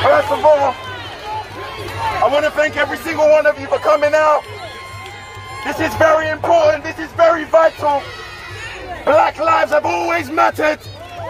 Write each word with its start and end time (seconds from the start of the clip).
First 0.00 0.32
of 0.32 0.42
all, 0.42 0.72
I 2.24 2.28
want 2.32 2.46
to 2.46 2.50
thank 2.52 2.78
every 2.78 2.96
single 3.04 3.28
one 3.28 3.44
of 3.44 3.60
you 3.60 3.66
for 3.66 3.78
coming 3.78 4.14
out. 4.14 4.40
This 5.62 5.76
is 5.78 5.92
very 6.00 6.30
important. 6.30 6.84
This 6.84 6.98
is 6.98 7.12
very 7.20 7.44
vital. 7.44 8.00
Black 9.04 9.36
lives 9.36 9.72
have 9.72 9.84
always 9.84 10.30
mattered. 10.30 10.80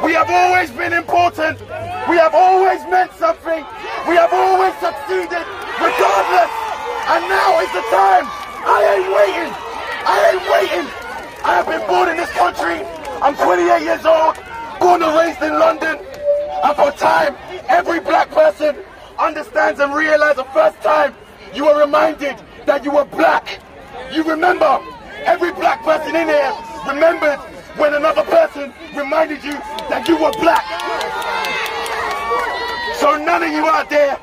We 0.07 0.15
have 0.15 0.31
always 0.31 0.71
been 0.71 0.93
important. 0.93 1.59
We 2.07 2.15
have 2.23 2.31
always 2.33 2.79
meant 2.87 3.11
something. 3.19 3.67
We 4.07 4.15
have 4.15 4.31
always 4.33 4.75
succeeded, 4.79 5.43
regardless. 5.83 6.53
And 7.11 7.27
now 7.27 7.59
is 7.67 7.75
the 7.75 7.83
time. 7.91 8.31
I 8.71 8.79
ain't 8.87 9.11
waiting. 9.11 9.51
I 10.07 10.17
ain't 10.31 10.47
waiting. 10.47 10.87
I 11.43 11.59
have 11.59 11.67
been 11.67 11.83
born 11.91 12.09
in 12.09 12.17
this 12.17 12.31
country. 12.39 12.87
I'm 13.19 13.35
28 13.35 13.83
years 13.83 14.07
old, 14.07 14.39
born 14.79 15.03
and 15.03 15.11
raised 15.19 15.43
in 15.43 15.59
London. 15.59 15.99
And 16.63 16.77
for 16.79 16.93
time, 16.93 17.35
every 17.69 18.01
black 18.01 18.31
person 18.31 18.77
understands 19.19 19.81
and 19.81 19.95
realizes 19.95 20.37
the 20.37 20.45
first 20.45 20.81
time 20.83 21.15
you 21.55 21.65
were 21.65 21.79
reminded 21.79 22.37
that 22.67 22.85
you 22.85 22.91
were 22.91 23.05
black. 23.05 23.61
You 24.13 24.23
remember, 24.25 24.81
every 25.25 25.53
black 25.53 25.83
person 25.83 26.15
in 26.17 26.29
here 26.29 26.53
remembered 26.87 27.39
when 27.77 27.95
another 27.95 28.23
person 28.23 28.73
reminded 28.97 29.43
you 29.45 29.53
that 29.89 30.07
you 30.09 30.17
were 30.17 30.33
black. 30.41 30.65
So 32.99 33.17
none 33.17 33.43
of 33.43 33.51
you 33.51 33.67
out 33.67 33.89
there, 33.91 34.19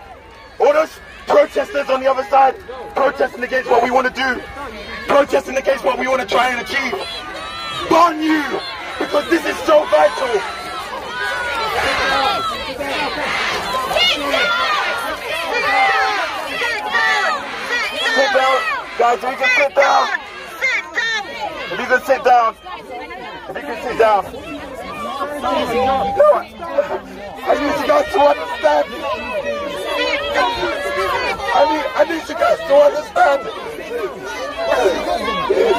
all 0.59 0.73
those 0.73 0.99
protesters 1.27 1.89
on 1.89 2.01
the 2.01 2.09
other 2.09 2.23
side, 2.25 2.55
protesting 2.95 3.43
against 3.43 3.69
what 3.69 3.83
we 3.83 3.91
want 3.91 4.07
to 4.07 4.13
do, 4.13 4.41
protesting 5.07 5.57
against 5.57 5.83
what 5.83 5.99
we 5.99 6.07
want 6.07 6.21
to 6.21 6.27
try 6.27 6.49
and 6.49 6.61
achieve, 6.61 6.93
burn 7.89 8.21
you, 8.21 8.43
because 8.99 9.29
this 9.29 9.45
is 9.45 9.57
so 9.65 9.85
vital. 9.85 10.66
Sit 12.77 12.85
down, 18.33 18.61
guys, 18.99 19.17
if 19.17 19.31
you 19.31 19.37
can 19.37 19.49
sit 19.57 19.73
down. 19.73 20.07
If 21.71 21.79
you 21.79 21.85
can 21.87 22.01
sit 22.05 22.23
down. 22.23 22.55
If 23.49 23.55
you 23.55 23.61
can 23.63 23.81
sit 23.81 23.97
down. 23.97 24.25
No, 25.41 25.51
I 27.43 27.57
need 27.57 27.75
you 27.81 27.87
guys 27.87 28.05
to 28.13 28.19
understand. 28.21 28.85
I 31.49 31.65
need, 31.73 31.85
I 31.95 32.03
need 32.05 32.29
you 32.29 32.35
guys 32.35 32.59
to 32.59 32.75
understand. 32.75 33.39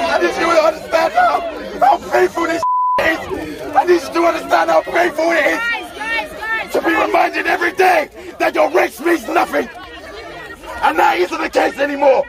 I 0.03 0.19
need 0.19 0.34
you 0.34 0.51
to 0.51 0.62
understand 0.67 1.12
how, 1.12 1.34
how 1.78 1.97
painful 2.11 2.47
this 2.47 2.62
is. 2.98 3.19
I 3.77 3.84
need 3.84 4.03
you 4.03 4.08
to 4.08 4.20
understand 4.27 4.70
how 4.70 4.83
painful 4.83 5.30
it 5.30 5.47
is 5.47 5.78
to 6.72 6.80
be 6.83 6.94
reminded 6.94 7.47
every 7.47 7.72
day 7.72 8.11
that 8.38 8.55
your 8.55 8.70
race 8.70 9.00
means 9.00 9.27
nothing. 9.28 9.69
And 10.83 10.98
that 10.98 11.19
isn't 11.19 11.41
the 11.41 11.50
case 11.50 11.78
anymore. 11.78 12.24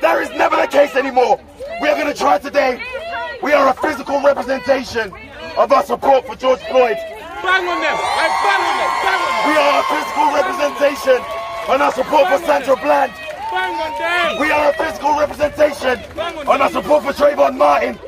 That 0.00 0.22
is 0.22 0.30
never 0.36 0.56
the 0.56 0.66
case 0.66 0.94
anymore. 0.96 1.40
We 1.80 1.88
are 1.88 1.96
going 1.96 2.12
to 2.12 2.18
try 2.18 2.38
today. 2.38 2.82
We 3.42 3.52
are 3.52 3.68
a 3.68 3.74
physical 3.74 4.20
representation 4.22 5.12
of 5.56 5.72
our 5.72 5.82
support 5.82 6.26
for 6.26 6.36
George 6.36 6.60
Floyd. 6.70 6.96
Bang 7.44 7.68
on 7.68 7.80
them! 7.82 7.96
Hey, 7.98 8.30
bang 8.40 8.62
on 8.64 8.76
them! 8.80 8.92
Bang 9.04 9.20
on 9.20 9.32
them! 9.36 9.44
We 9.44 9.54
are 9.60 9.74
a 9.76 9.84
physical 9.92 10.26
representation 10.32 11.18
on 11.68 11.82
our 11.82 11.92
support 11.92 12.24
for 12.28 12.38
Sandra 12.46 12.76
Bland. 12.76 13.12
Bang 13.52 13.74
on 13.76 13.92
them! 13.98 14.40
We 14.40 14.50
are 14.50 14.70
a 14.70 14.74
physical 14.74 15.18
representation 15.18 16.00
on 16.48 16.62
our 16.62 16.70
support 16.70 17.04
for 17.04 17.12
Trayvon 17.12 17.58
Martin. 17.58 17.98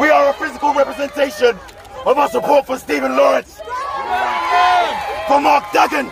We 0.00 0.08
are 0.08 0.30
a 0.30 0.32
physical 0.32 0.72
representation 0.72 1.58
of 2.06 2.16
our 2.16 2.30
support 2.30 2.66
for 2.66 2.78
Stephen 2.78 3.16
Lawrence. 3.16 3.60
For 5.28 5.40
Mark 5.40 5.72
Duggan. 5.72 6.06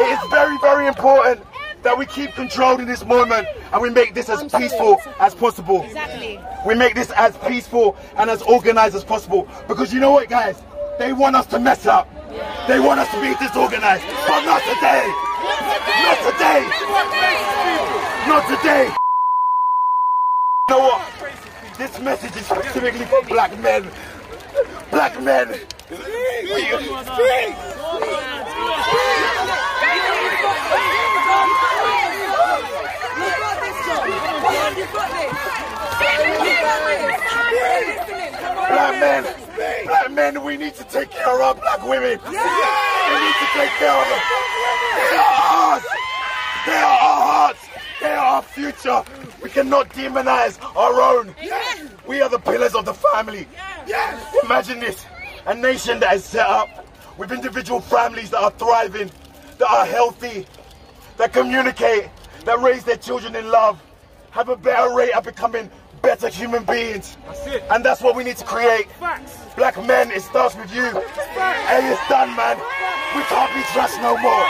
It 0.00 0.10
is 0.10 0.30
very, 0.30 0.58
very 0.58 0.86
important 0.86 1.40
that 1.82 1.96
we 1.96 2.06
keep 2.06 2.32
control 2.32 2.80
in 2.80 2.86
this 2.86 3.04
moment 3.04 3.46
and 3.72 3.80
we 3.80 3.90
make 3.90 4.14
this 4.14 4.28
as 4.28 4.42
peaceful 4.52 5.00
as 5.20 5.34
possible. 5.34 5.82
Exactly. 5.84 6.40
We 6.66 6.74
make 6.74 6.94
this 6.94 7.10
as 7.12 7.36
peaceful 7.38 7.96
and 8.16 8.28
as 8.30 8.42
organized 8.42 8.96
as 8.96 9.04
possible. 9.04 9.46
Because 9.68 9.92
you 9.92 10.00
know 10.00 10.10
what, 10.10 10.28
guys? 10.28 10.62
They 10.98 11.12
want 11.12 11.36
us 11.36 11.46
to 11.46 11.60
mess 11.60 11.86
up. 11.86 12.08
They 12.66 12.80
want 12.80 13.00
us 13.00 13.10
to 13.10 13.20
be 13.20 13.34
disorganized. 13.36 14.04
But 14.26 14.44
not 14.44 14.62
today. 14.62 15.06
Not 16.02 16.18
today. 16.32 16.68
Not 18.26 18.58
today. 18.58 18.94
You 20.68 20.74
know 20.74 20.80
what? 20.80 21.10
This 21.78 21.98
message 22.00 22.36
is 22.36 22.46
specifically 22.46 23.04
for 23.06 23.22
black 23.22 23.56
men. 23.60 23.90
Black 24.90 25.20
men. 25.20 25.48
Black 38.68 39.00
men. 39.00 39.24
Black 39.86 40.10
men, 40.10 40.44
we 40.44 40.56
need 40.56 40.74
to 40.74 40.84
take 40.84 41.10
care 41.10 41.34
of 41.34 41.40
our 41.40 41.54
black 41.54 41.82
women. 41.82 42.18
We 42.24 42.30
need 42.30 43.36
to 43.40 43.48
take 43.54 43.70
care 43.78 43.92
of 43.92 44.08
them. 44.08 44.20
They 44.94 45.16
are 45.16 45.34
ours. 45.50 45.84
They 46.66 46.72
are 46.72 46.98
our 46.98 47.22
hearts. 47.26 47.68
They 48.00 48.10
are 48.10 48.26
our 48.26 48.42
future. 48.42 49.02
We 49.42 49.50
cannot 49.50 49.88
demonize 49.90 50.58
our 50.76 51.00
own. 51.00 51.34
We 52.06 52.20
are 52.20 52.28
the 52.28 52.38
pillars 52.38 52.74
of 52.74 52.84
the 52.84 52.94
family. 52.94 53.48
Imagine 54.44 54.80
this. 54.80 55.04
A 55.46 55.54
nation 55.54 56.00
that 56.00 56.14
is 56.16 56.24
set 56.24 56.46
up 56.46 56.86
with 57.18 57.32
individual 57.32 57.80
families 57.80 58.30
that 58.30 58.40
are 58.42 58.50
thriving, 58.52 59.10
that 59.58 59.68
are 59.70 59.84
healthy, 59.86 60.46
that 61.16 61.32
communicate, 61.32 62.08
that 62.44 62.60
raise 62.60 62.84
their 62.84 62.96
children 62.96 63.36
in 63.36 63.48
love, 63.50 63.80
have 64.30 64.48
a 64.48 64.56
better 64.56 64.94
rate 64.94 65.12
of 65.12 65.24
becoming 65.24 65.70
better 66.02 66.28
human 66.28 66.64
beings. 66.64 67.16
That's 67.26 67.46
it. 67.46 67.62
And 67.70 67.84
that's 67.84 68.00
what 68.00 68.16
we 68.16 68.24
need 68.24 68.36
to 68.38 68.44
create. 68.44 68.90
Facts. 68.92 69.38
Black 69.56 69.76
men, 69.86 70.10
it 70.10 70.22
starts 70.22 70.56
with 70.56 70.74
you. 70.74 70.82
Hey, 70.84 71.90
it's 71.92 72.08
done, 72.08 72.34
man. 72.36 72.56
We 73.14 73.22
can't 73.22 73.54
be 73.54 73.62
trust 73.72 73.96
no 74.02 74.16
more. 74.18 74.44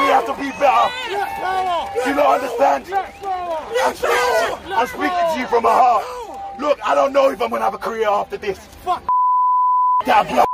We 0.00 0.06
have 0.10 0.26
to 0.26 0.34
be 0.34 0.50
better. 0.58 0.90
Do 2.02 2.10
you 2.10 2.16
not 2.16 2.40
understand? 2.40 2.86
I'm, 2.92 3.94
speaking- 3.94 4.72
I'm 4.72 4.86
speaking 4.86 5.34
to 5.34 5.40
you 5.40 5.46
from 5.46 5.62
my 5.62 5.72
heart. 5.72 6.21
Look, 6.58 6.78
I 6.84 6.94
don't 6.94 7.12
know 7.12 7.30
if 7.30 7.40
I'm 7.40 7.50
gonna 7.50 7.64
have 7.64 7.74
a 7.74 7.78
career 7.78 8.08
after 8.08 8.36
this. 8.36 8.58
Fuck. 8.58 9.02
That. 10.04 10.46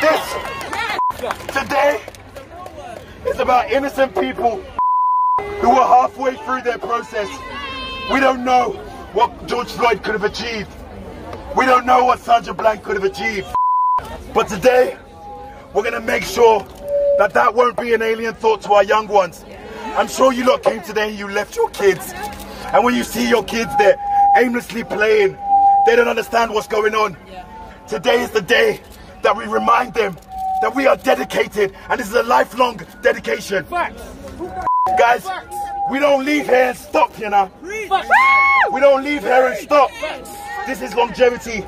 This 0.00 1.46
today 1.48 2.00
is 3.26 3.38
about 3.38 3.70
innocent 3.70 4.14
people 4.14 4.62
who 5.60 5.68
were 5.68 5.74
halfway 5.76 6.36
through 6.36 6.62
their 6.62 6.78
process. 6.78 7.28
We 8.12 8.20
don't 8.20 8.44
know 8.44 8.72
what 9.12 9.46
George 9.46 9.68
Floyd 9.68 10.02
could 10.02 10.14
have 10.14 10.24
achieved. 10.24 10.70
We 11.56 11.66
don't 11.66 11.86
know 11.86 12.04
what 12.04 12.18
Sandra 12.18 12.54
Blank 12.54 12.82
could 12.82 12.96
have 12.96 13.04
achieved. 13.04 13.48
But 14.34 14.48
today, 14.48 14.98
we're 15.72 15.82
going 15.82 15.94
to 15.94 16.00
make 16.00 16.22
sure 16.22 16.66
that 17.18 17.32
that 17.34 17.54
won't 17.54 17.76
be 17.76 17.94
an 17.94 18.02
alien 18.02 18.34
thought 18.34 18.62
to 18.62 18.72
our 18.72 18.84
young 18.84 19.08
ones. 19.08 19.44
I'm 19.96 20.08
sure 20.08 20.32
you 20.32 20.44
lot 20.44 20.62
came 20.62 20.82
today 20.82 21.08
and 21.10 21.18
you 21.18 21.28
left 21.28 21.56
your 21.56 21.70
kids. 21.70 22.12
And 22.72 22.84
when 22.84 22.94
you 22.94 23.04
see 23.04 23.28
your 23.28 23.44
kids 23.44 23.70
there 23.78 23.96
aimlessly 24.36 24.84
playing, 24.84 25.38
they 25.86 25.96
don't 25.96 26.08
understand 26.08 26.52
what's 26.52 26.68
going 26.68 26.94
on. 26.94 27.16
Today 27.88 28.22
is 28.22 28.30
the 28.30 28.42
day 28.42 28.80
that 29.22 29.36
we 29.36 29.44
remind 29.44 29.94
them 29.94 30.16
that 30.60 30.74
we 30.74 30.86
are 30.86 30.96
dedicated 30.96 31.74
and 31.88 32.00
this 32.00 32.08
is 32.08 32.14
a 32.14 32.22
lifelong 32.24 32.80
dedication. 33.02 33.64
Facts. 33.64 34.02
Guys, 34.98 35.26
we 35.90 35.98
don't 35.98 36.24
leave 36.24 36.46
here 36.46 36.68
and 36.70 36.76
stop, 36.76 37.18
you 37.18 37.30
know. 37.30 37.50
Facts. 37.88 38.08
We 38.72 38.80
don't 38.80 39.04
leave 39.04 39.22
here 39.22 39.46
and 39.46 39.56
stop. 39.58 39.90
This 40.66 40.82
is 40.82 40.94
longevity. 40.94 41.64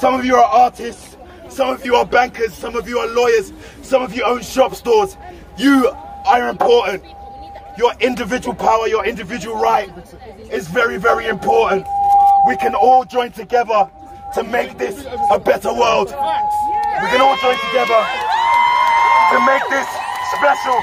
Some 0.00 0.14
of 0.14 0.24
you 0.24 0.36
are 0.36 0.44
artists, 0.44 1.15
some 1.56 1.70
of 1.70 1.86
you 1.86 1.94
are 1.96 2.04
bankers, 2.04 2.52
some 2.52 2.76
of 2.76 2.86
you 2.86 2.98
are 2.98 3.06
lawyers, 3.06 3.50
some 3.80 4.02
of 4.02 4.14
you 4.14 4.22
own 4.22 4.42
shop 4.42 4.74
stores. 4.74 5.16
You 5.56 5.88
are 6.26 6.50
important. 6.50 7.02
Your 7.78 7.94
individual 7.98 8.54
power, 8.54 8.86
your 8.88 9.06
individual 9.06 9.56
right 9.56 9.88
is 10.52 10.68
very, 10.68 10.98
very 10.98 11.28
important. 11.28 11.86
We 12.46 12.58
can 12.58 12.74
all 12.74 13.06
join 13.06 13.32
together 13.32 13.90
to 14.34 14.42
make 14.44 14.76
this 14.76 15.06
a 15.30 15.38
better 15.38 15.72
world. 15.72 16.08
We 16.08 17.08
can 17.08 17.22
all 17.22 17.38
join 17.40 17.56
together 17.68 18.00
to 19.32 19.36
make 19.48 19.64
this 19.70 19.88
special. 20.36 20.76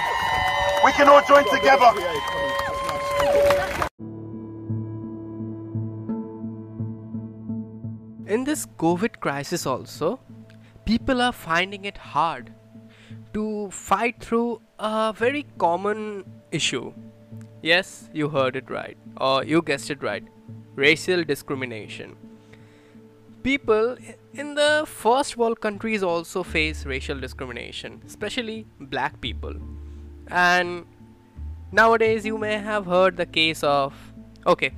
We 0.84 0.92
can 0.94 1.08
all 1.08 1.22
join 1.28 1.46
together. 1.54 1.92
In 8.25 8.44
this 8.44 8.66
COVID 8.66 9.20
crisis, 9.20 9.68
also, 9.68 10.20
people 10.85 11.21
are 11.21 11.31
finding 11.31 11.85
it 11.85 11.97
hard 11.97 12.53
to 13.33 13.69
fight 13.71 14.21
through 14.21 14.62
a 14.80 15.13
very 15.15 15.45
common 15.57 16.24
issue. 16.51 16.94
Yes, 17.62 18.09
you 18.13 18.30
heard 18.30 18.56
it 18.56 18.69
right, 18.69 18.97
or 19.19 19.44
you 19.44 19.62
guessed 19.62 19.89
it 19.89 20.03
right 20.03 20.24
racial 20.75 21.24
discrimination. 21.24 22.15
People 23.44 23.97
in 24.33 24.56
the 24.56 24.85
first 24.88 25.38
world 25.38 25.59
countries 25.59 26.01
also 26.01 26.44
face 26.44 26.86
racial 26.86 27.19
discrimination, 27.19 28.01
especially 28.06 28.65
black 28.79 29.19
people. 29.21 29.53
And 30.27 30.86
nowadays, 31.71 32.25
you 32.25 32.38
may 32.38 32.57
have 32.57 32.86
heard 32.86 33.18
the 33.18 33.25
case 33.25 33.63
of. 33.63 33.94
Okay, 34.47 34.71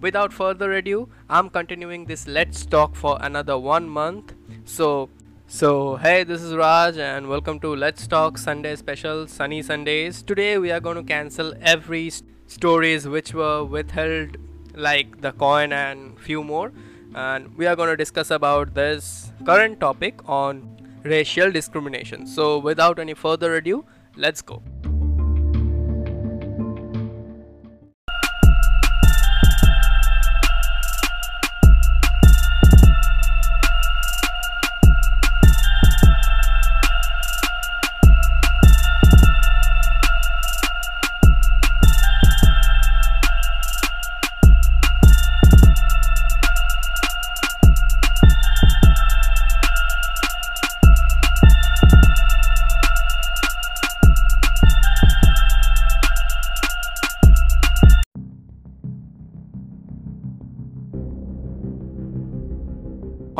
without 0.00 0.32
further 0.32 0.72
ado, 0.72 1.08
I'm 1.28 1.50
continuing 1.50 2.04
this 2.06 2.26
Let's 2.28 2.64
Talk 2.64 2.94
for 2.94 3.18
another 3.20 3.58
one 3.58 3.88
month. 3.88 4.34
So, 4.64 5.10
so 5.46 5.96
hey, 5.96 6.24
this 6.24 6.42
is 6.42 6.54
Raj, 6.54 6.96
and 6.96 7.28
welcome 7.28 7.60
to 7.60 7.74
Let's 7.76 8.06
Talk 8.06 8.38
Sunday 8.38 8.76
Special 8.76 9.26
Sunny 9.26 9.62
Sundays. 9.62 10.22
Today, 10.22 10.58
we 10.58 10.70
are 10.70 10.80
going 10.80 10.96
to 10.96 11.02
cancel 11.02 11.54
every 11.60 12.10
st- 12.10 12.30
stories 12.46 13.06
which 13.06 13.34
were 13.34 13.64
withheld, 13.64 14.36
like 14.74 15.20
the 15.20 15.32
coin 15.32 15.72
and 15.72 16.18
few 16.18 16.42
more 16.42 16.72
and 17.14 17.56
we 17.56 17.66
are 17.66 17.76
going 17.76 17.88
to 17.88 17.96
discuss 17.96 18.30
about 18.30 18.74
this 18.74 19.32
current 19.46 19.80
topic 19.80 20.20
on 20.26 20.76
racial 21.04 21.50
discrimination. 21.50 22.26
So, 22.26 22.58
without 22.58 22.98
any 22.98 23.14
further 23.14 23.54
ado, 23.56 23.84
let's 24.16 24.42
go. 24.42 24.62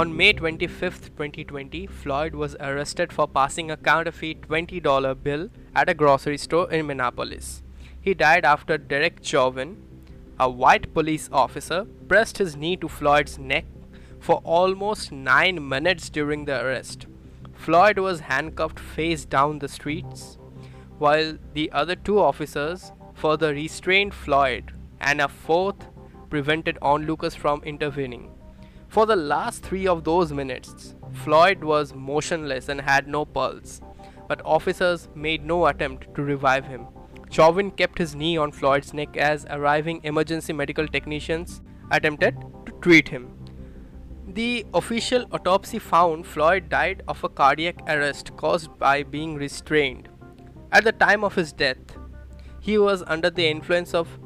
On 0.05 0.15
May 0.15 0.35
25, 0.35 1.17
2020, 1.17 1.87
Floyd 1.87 2.35
was 2.35 2.57
arrested 2.61 3.11
for 3.11 3.27
passing 3.27 3.71
a 3.71 3.77
counterfeit 3.79 4.43
$20 4.43 5.23
bill 5.23 5.49
at 5.75 5.89
a 5.89 5.95
grocery 5.95 6.37
store 6.37 6.71
in 6.71 6.89
Minneapolis. 6.89 7.63
He 8.03 8.13
died 8.13 8.45
after 8.45 8.77
Derek 8.77 9.21
Chauvin, 9.25 9.83
a 10.39 10.51
white 10.51 10.93
police 10.93 11.31
officer, 11.33 11.87
pressed 12.07 12.37
his 12.37 12.55
knee 12.55 12.77
to 12.77 12.87
Floyd's 12.87 13.39
neck 13.39 13.65
for 14.21 14.43
almost 14.45 15.11
9 15.11 15.67
minutes 15.67 16.11
during 16.11 16.45
the 16.45 16.63
arrest. 16.63 17.07
Floyd 17.55 17.99
was 17.99 18.21
handcuffed 18.21 18.79
face 18.79 19.25
down 19.25 19.61
the 19.61 19.69
streets, 19.69 20.37
while 20.99 21.39
the 21.55 21.73
other 21.73 21.97
two 21.97 22.21
officers 22.21 22.93
further 23.15 23.55
restrained 23.55 24.13
Floyd, 24.13 24.71
and 25.01 25.23
a 25.23 25.29
fourth 25.29 25.89
prevented 26.29 26.77
onlookers 26.83 27.35
from 27.35 27.63
intervening. 27.65 28.34
For 28.95 29.07
the 29.07 29.17
last 29.17 29.65
three 29.65 29.89
of 29.89 30.05
those 30.05 30.33
minutes, 30.33 30.95
Floyd 31.25 31.65
was 31.65 31.93
motionless 31.93 32.69
and 32.69 32.81
had 32.81 33.09
no 33.09 33.25
pulse, 33.25 33.81
but 34.29 34.41
officers 34.45 35.09
made 35.17 35.45
no 35.45 35.67
attempt 35.67 36.15
to 36.15 36.23
revive 36.23 36.65
him. 36.65 36.87
Chauvin 37.29 37.73
kept 37.73 37.99
his 37.99 38.15
knee 38.15 38.37
on 38.37 38.53
Floyd's 38.53 38.95
neck 38.95 39.17
as 39.17 39.47
arriving 39.51 40.01
emergency 40.05 40.53
medical 40.53 40.87
technicians 40.87 41.61
attempted 41.91 42.37
to 42.67 42.73
treat 42.83 43.09
him. 43.09 43.37
The 44.29 44.65
official 44.73 45.27
autopsy 45.33 45.81
found 45.81 46.25
Floyd 46.25 46.69
died 46.69 47.03
of 47.09 47.25
a 47.25 47.29
cardiac 47.29 47.83
arrest 47.89 48.37
caused 48.37 48.79
by 48.79 49.03
being 49.03 49.35
restrained. 49.35 50.09
At 50.71 50.85
the 50.85 50.93
time 50.93 51.25
of 51.25 51.35
his 51.35 51.53
death, 51.53 51.99
he 52.61 52.79
was 52.79 53.03
under 53.09 53.31
the 53.31 53.49
influence 53.49 53.93
of 53.93 54.21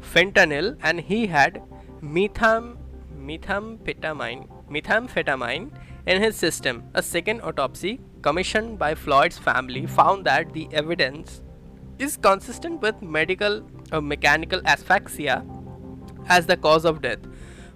fentanyl 0.00 0.78
and 0.82 1.02
he 1.02 1.26
had 1.26 1.62
metham 2.00 2.78
methamphetamine, 3.25 4.47
methamphetamine 4.69 5.71
in 6.05 6.21
his 6.21 6.35
system. 6.35 6.83
A 6.93 7.03
second 7.03 7.41
autopsy 7.41 7.99
commissioned 8.21 8.77
by 8.79 8.95
Floyd's 8.95 9.37
family 9.37 9.85
found 9.85 10.25
that 10.25 10.53
the 10.53 10.67
evidence 10.71 11.41
is 11.99 12.17
consistent 12.17 12.81
with 12.81 13.01
medical 13.01 13.63
uh, 13.91 14.01
mechanical 14.01 14.61
asphyxia 14.65 15.45
as 16.27 16.45
the 16.45 16.57
cause 16.57 16.85
of 16.85 17.01
death, 17.01 17.19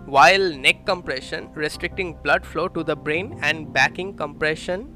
while 0.05 0.53
neck 0.53 0.85
compression 0.85 1.49
restricting 1.53 2.13
blood 2.23 2.45
flow 2.45 2.67
to 2.67 2.83
the 2.83 2.95
brain 2.95 3.37
and 3.41 3.71
backing 3.73 4.15
compression 4.15 4.91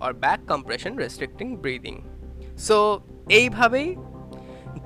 or 0.00 0.12
back 0.12 0.46
compression 0.46 0.96
restricting 0.96 1.56
breathing. 1.56 1.98
So 2.56 2.76
এইভাবেই 3.38 3.88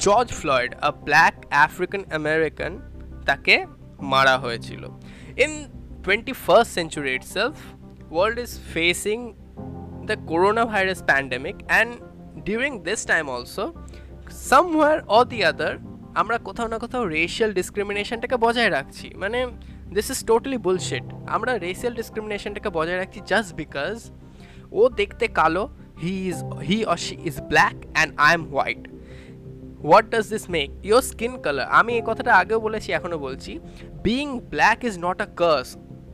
George 0.05 0.29
Floyd 0.41 0.71
a 0.89 0.91
black 1.07 1.35
African 1.65 2.03
American 2.19 2.73
তাকে 3.29 3.57
মারা 4.02 4.36
হয়েছিল। 4.38 4.84
In 5.44 5.52
21st 6.06 6.70
century 6.78 7.14
itself, 7.20 7.56
world 8.16 8.38
is 8.46 8.54
facing 8.76 9.22
the 10.10 10.18
coronavirus 10.30 11.00
pandemic 11.12 11.56
and 11.70 11.90
during 12.50 12.74
this 12.88 13.02
time 13.12 13.28
also, 13.36 13.64
somewhere 14.52 15.00
or 15.16 15.24
the 15.34 15.42
other, 15.52 15.74
আমরা 16.22 16.38
কোথাও 16.48 16.68
না 16.74 16.78
কোথাও 16.80 17.04
racial 17.18 17.52
ডিসক্রিমিনেশনটাকে 17.54 18.38
বজায় 18.46 18.72
রাখছি। 18.78 19.08
মানে 19.22 19.40
দিস 19.96 20.08
ইজ 20.14 20.20
টোটালি 20.30 20.58
বুলশেট 20.58 21.06
আমরা 21.36 21.52
রেশিয়াল 21.68 21.94
ডিসক্রিমিনেশনটাকে 22.00 22.70
বজায় 22.78 23.00
রাখছি 23.02 23.20
জাস্ট 23.32 23.50
বিকজ 23.62 23.96
ও 24.72 24.82
দেখতে 24.90 25.26
কালো 25.40 25.64
he 26.04 26.14
is 26.30 26.38
he 26.68 26.78
or 26.92 26.98
she 27.06 27.16
is 27.30 27.36
black 27.52 27.76
and 27.96 28.12
I 28.28 28.32
am 28.34 28.44
white 28.54 28.82
what 29.85 30.07
does 30.13 30.27
this 30.35 30.45
make 30.57 30.69
your 30.89 31.03
skin 31.11 31.33
colour 31.45 31.67
আমি 31.79 31.93
এই 31.99 32.05
কথাটা 32.09 32.33
আগেও 32.41 32.61
বলেছি 32.67 32.89
এখনও 32.99 33.19
বলছি 33.27 33.53
being 34.07 34.27
black 34.53 34.79
is 34.89 34.95
not 35.07 35.19
a 35.27 35.29
curse 35.43 35.69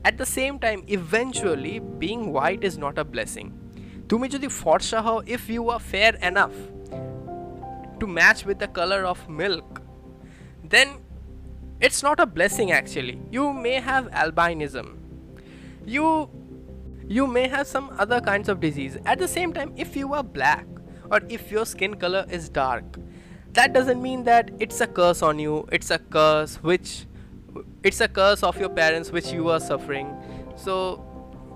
at 0.05 0.15
the 0.21 0.27
same 0.39 0.53
time 0.65 0.79
eventually 0.97 1.75
being 2.03 2.17
white 2.35 2.61
is 2.69 2.75
not 2.85 2.97
a 3.03 3.05
blessing 3.13 3.47
তুমি 4.11 4.27
যদি 4.35 4.49
ফর্সা 4.61 5.01
হও 5.07 5.19
if 5.37 5.43
you 5.55 5.63
are 5.75 5.81
fair 5.93 6.13
enough 6.31 6.53
to 8.01 8.05
match 8.19 8.37
with 8.47 8.57
the 8.65 8.71
colour 8.79 9.03
of 9.13 9.19
milk 9.41 9.67
then 10.73 10.89
it's 11.81 12.03
not 12.03 12.19
a 12.21 12.27
blessing 12.27 12.69
actually 12.73 13.19
you 13.31 13.53
may 13.53 13.77
have 13.81 14.05
albinism 14.23 14.87
you 15.87 16.07
you 17.09 17.27
may 17.27 17.49
have 17.49 17.67
some 17.67 17.87
other 17.99 18.21
kinds 18.21 18.49
of 18.49 18.61
disease 18.61 18.95
at 19.05 19.19
the 19.19 19.31
same 19.37 19.53
time 19.53 19.73
if 19.77 19.97
you 19.97 20.15
are 20.15 20.23
black 20.23 20.67
or 21.11 21.21
if 21.29 21.51
your 21.51 21.67
skin 21.67 21.95
color 21.95 22.25
is 22.31 22.49
dark 22.51 22.89
that 23.55 23.73
doesn't 23.73 24.01
mean 24.09 24.21
that 24.25 24.51
it's 24.65 24.81
a 24.81 24.87
curse 24.99 25.23
on 25.23 25.39
you 25.39 25.55
it's 25.73 25.91
a 25.91 26.01
curse 26.17 26.53
which 26.71 26.91
it's 27.83 28.01
a 28.01 28.09
curse 28.09 28.43
of 28.43 28.59
your 28.63 28.69
parents 28.81 29.11
which 29.17 29.33
you 29.33 29.49
are 29.55 29.61
suffering 29.61 30.09
so 30.65 30.75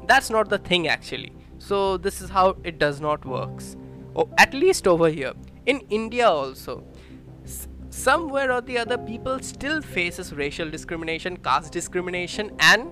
that's 0.09 0.31
not 0.37 0.49
the 0.55 0.59
thing 0.71 0.89
actually 0.89 1.33
so 1.59 1.97
this 1.97 2.21
is 2.21 2.29
how 2.31 2.47
it 2.65 2.79
does 2.79 3.01
not 3.01 3.25
works 3.25 3.77
oh, 4.17 4.29
at 4.39 4.53
least 4.55 4.87
over 4.95 5.09
here 5.09 5.33
in 5.67 5.79
india 6.01 6.27
also 6.29 6.83
s- 7.45 7.69
somewhere 7.91 8.51
or 8.57 8.61
the 8.71 8.77
other 8.85 8.99
people 8.99 9.39
still 9.53 9.81
faces 9.97 10.33
racial 10.43 10.69
discrimination 10.77 11.37
caste 11.49 11.73
discrimination 11.81 12.47
and 12.73 12.83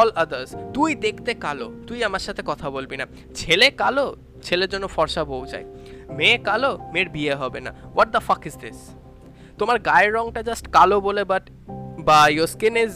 all 0.00 0.10
others 0.24 0.50
তুই 0.76 0.90
দেখতে 1.06 1.32
কালো 1.44 1.66
তুই 1.88 1.98
আমার 2.08 2.22
সাথে 2.26 2.42
কথা 2.50 2.66
বলবি 2.76 2.96
না 3.00 3.06
ছেলে 3.40 3.66
কালো 3.82 4.06
ছেলের 4.46 4.68
জন্য 4.72 4.86
ফর্সা 4.96 5.22
বউ 5.30 5.42
চাই 5.52 5.64
মেয়ে 6.17 6.37
কালো, 6.47 6.71
মেয়ের 6.93 7.09
বিয়ে 7.15 7.33
হবে 7.41 7.59
না। 7.65 7.71
What 7.95 8.09
the 8.15 8.21
fuck 8.27 8.41
is 8.49 8.55
this 8.63 8.79
তোমার 9.59 9.77
গায়ের 9.89 10.11
রংটা 10.17 10.41
জাস্ট 10.49 10.65
কালো 10.77 10.97
বলে 11.07 11.23
বাট 11.31 11.43
বা 12.07 12.19
your 12.35 12.49
skin 12.55 12.75
is 12.85 12.93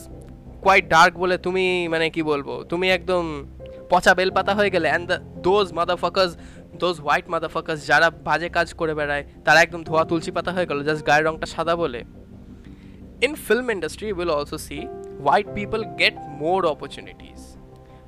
quite 0.64 0.86
dark 0.94 1.14
বলে 1.22 1.36
তুমি 1.46 1.66
মানে 1.94 2.06
কি 2.16 2.22
বলব, 2.32 2.48
তুমি 2.72 2.88
একদম 2.98 3.24
পচা 3.92 4.12
বেলপাতা 4.20 4.52
হয়ে 4.60 4.72
গেলে। 4.76 4.88
And 4.92 5.06
the 5.10 5.18
those 5.48 5.68
mother 5.78 5.98
fuckers 6.04 6.32
those 6.82 6.96
white 7.06 7.26
mother 7.34 7.52
fuckers 7.56 7.80
যারা 7.90 8.08
বাজে 8.28 8.50
কাজ 8.58 8.68
করে 8.80 8.94
বেড়ায়, 9.00 9.24
তারা 9.46 9.60
একদম 9.66 9.82
ধোয়া 9.90 10.04
তুলসী 10.10 10.32
পাতা 10.38 10.52
হয়ে 10.56 10.68
গেল 10.70 10.80
জাস্ট 10.88 11.02
গায়ের 11.10 11.26
রংটা 11.28 11.48
সাদা 11.56 11.74
বলে। 11.84 12.02
In 13.26 13.34
film 13.46 13.68
industry 13.76 14.08
we'll 14.18 14.34
also 14.40 14.58
see 14.68 14.78
white 15.24 15.48
people 15.58 15.82
get 16.02 16.16
more 16.42 16.60
opportunities 16.74 17.31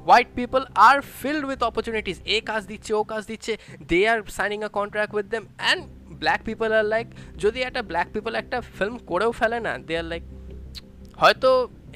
white 0.07 0.29
people 0.39 0.61
are 0.89 0.97
filled 1.19 1.43
with 1.49 1.59
opportunities 1.69 2.17
এ 2.35 2.37
কাজ 2.49 2.61
দিচ্ছে 2.71 2.91
ও 2.99 3.01
কাজ 3.13 3.23
দিচ্ছে 3.31 3.53
they 3.89 3.99
are 4.11 4.19
signing 4.37 4.59
a 4.67 4.69
contract 4.79 5.11
with 5.17 5.27
them 5.33 5.43
and 5.61 5.81
black 6.21 6.41
people 6.49 6.69
are 6.79 6.85
like 6.93 7.07
যদি 7.43 7.59
একটা 7.67 7.81
ব্ল্যাক 7.89 8.07
পিপল 8.15 8.31
একটা 8.41 8.57
film 8.77 8.95
করেও 9.09 9.31
ফেলে 9.39 9.57
না 9.67 9.73
দে 9.87 9.93
আর 10.01 10.07
লাইক 10.11 10.23
হয়তো 11.21 11.49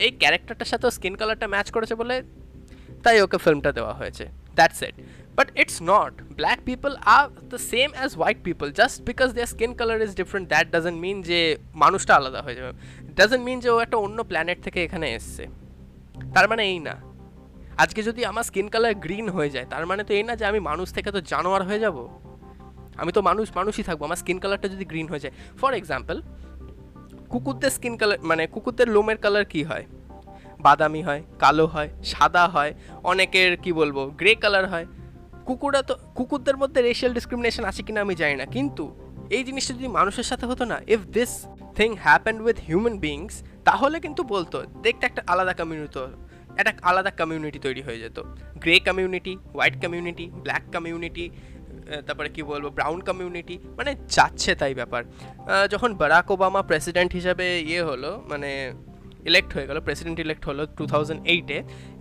এই 0.06 0.12
ক্যারেক্টারটার 0.22 0.70
সাথে 0.72 0.86
স্কিন 0.98 1.16
কালারটা 1.20 1.48
ম্যাচ 1.54 1.68
করেছে 1.76 1.96
বলে 2.02 2.16
তাই 3.04 3.16
ওকে 3.26 3.38
ফিল্মটা 3.46 3.72
দেওয়া 3.78 3.94
হয়েছে। 4.00 4.26
That's 4.58 4.80
it 4.88 4.96
but 5.38 5.48
it's 5.62 5.78
not 5.94 6.14
black 6.40 6.60
people 6.70 6.92
are 7.16 7.26
the 7.52 7.60
same 7.72 7.90
as 7.98 8.10
white 8.20 8.40
people 8.48 8.68
just 8.80 8.98
because 9.10 9.30
their 9.36 9.50
skin 9.54 9.72
colour 9.80 10.00
is 10.08 10.12
different 10.22 10.46
that 10.54 10.66
doesn't 10.76 10.98
mean 11.04 11.18
যে 11.30 11.40
মানুষটা 11.84 12.14
আলাদা 12.20 12.40
হয়ে 12.46 12.58
যাবে। 12.60 12.72
ডাজেন্ট 13.20 13.44
মিন 13.48 13.58
যে 13.64 13.70
ও 13.76 13.78
একটা 13.86 13.98
অন্য 14.06 14.20
প্ল্যানেট 14.30 14.60
থেকে 14.66 14.80
এখানে 14.88 15.08
এসছে। 15.18 15.44
তার 16.36 16.46
মানে 16.52 16.64
এই 16.72 16.80
না। 16.80 16.96
আজকে 17.84 18.02
যদি 18.10 18.22
আমার 18.32 18.44
স্কিন 18.50 18.68
কালার 18.74 18.94
গ্রিন 19.06 19.28
হয়ে 19.36 19.50
যায়, 19.56 19.68
তার 19.72 19.84
মানে 19.90 20.02
তো 20.08 20.12
এই 20.18 20.24
না 20.30 20.34
যে 20.40 20.46
আমি 20.52 20.60
মানুষ 20.70 20.88
থেকে 20.96 21.10
তো 21.16 21.20
জানোয়ার 21.32 21.64
হয়ে 21.68 21.80
যাব? 21.86 21.98
আমি 23.02 23.12
তো 23.18 23.22
মানুষ, 23.30 23.46
মানুষই 23.60 23.84
থাকব, 23.88 24.02
আমার 24.08 24.20
স্কিন 24.22 24.38
কালারটা 24.44 24.68
যদি 24.74 24.86
গ্রিন 24.92 25.08
হয়ে 25.12 25.22
যায়। 25.24 25.34
ফর 25.60 25.72
এক্সাম্পল 25.80 26.18
কুকুরদের 27.32 27.72
স্কিন 27.76 27.96
কালার 28.00 28.20
মানে 28.30 28.44
কুকুরদের 28.54 28.88
লোমের 28.96 29.18
কালার 29.24 29.46
কি 29.54 29.62
হয়? 29.70 29.86
বাদামি 30.66 31.02
হয়, 31.08 31.22
কালো 31.44 31.66
হয়, 31.74 31.90
সাদা 32.12 32.44
হয়, 32.56 32.72
অনেকের 33.12 33.52
কি 33.64 33.72
বলব 33.80 33.98
গ্রে 34.20 34.34
কালার 34.44 34.66
হয়। 34.72 34.86
কুকুররা 35.48 35.82
তো, 35.90 35.94
কুকুরদের 36.18 36.56
মধ্যে 36.62 36.80
রেশিয়াল 36.90 37.12
ডিসক্রিমিনেশন 37.18 37.64
আছে 37.70 37.82
কিনা 37.88 38.00
আমি 38.06 38.16
জানি 38.22 38.36
না, 38.42 38.46
কিন্তু 38.56 38.84
এই 39.36 39.42
জিনিসটা 39.48 39.74
যদি 39.78 39.90
মানুষের 39.98 40.28
সাথে 40.30 40.46
হতো 40.52 40.64
না 40.72 40.78
if 40.94 41.02
this 41.16 41.32
thing 41.78 41.90
happened 42.06 42.40
with 42.46 42.58
human 42.68 42.96
beings 43.06 43.34
তাহলে 43.68 43.98
কিন্তু 44.06 44.22
বলতো, 44.34 44.58
দেখতে 44.86 45.04
একটা 45.10 45.22
আলাদা 45.32 45.54
কমিউনিটি 45.60 46.04
একটা 46.60 46.74
আলাদা 46.90 47.12
কমিউনিটি 47.20 47.60
তৈরি 47.66 47.82
হয়ে 47.88 48.00
যেত। 48.04 48.18
Grey 48.64 48.76
community 48.88 49.34
white 49.54 49.76
community 49.84 50.26
black 50.44 50.64
community 50.76 51.26
তারপরে 52.08 52.30
কি 52.36 52.42
বলব 52.52 52.66
ব্রাউন 52.78 53.00
কমিউনিটি 53.10 53.56
মানে 53.78 53.92
যাচ্ছে 54.16 54.52
তাই 54.62 54.74
ব্যাপার। 54.80 55.02
যখন 55.74 55.90
বারাক 56.02 56.28
ওবামা 56.34 56.62
প্রেসিডেন্ট 56.70 57.12
হিসাবে 57.18 57.46
ইয়ে 57.70 57.82
হলো 57.90 58.12
মানে 58.32 58.50
ইলেক্ট 59.30 59.52
হয়ে 59.56 59.68
গেল 59.70 59.78
প্রেসিডেন্ট 59.88 60.18
ইলেক্ট 60.26 60.44
হলো 60.50 60.64
টু 60.78 60.84
থাউজেন্ড 60.94 61.20
এইটে 61.34 61.58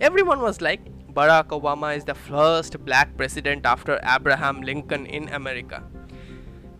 every 0.07 0.23
one 0.27 0.39
was 0.43 0.57
like 0.67 0.79
Barack 1.17 1.47
Obama 1.57 1.89
is 1.97 2.03
the 2.11 2.17
first 2.27 2.73
black 2.87 3.07
president 3.19 3.61
after 3.73 3.97
Abraham 4.07 4.55
Lincoln 4.67 5.01
in 5.17 5.23
America 5.39 5.79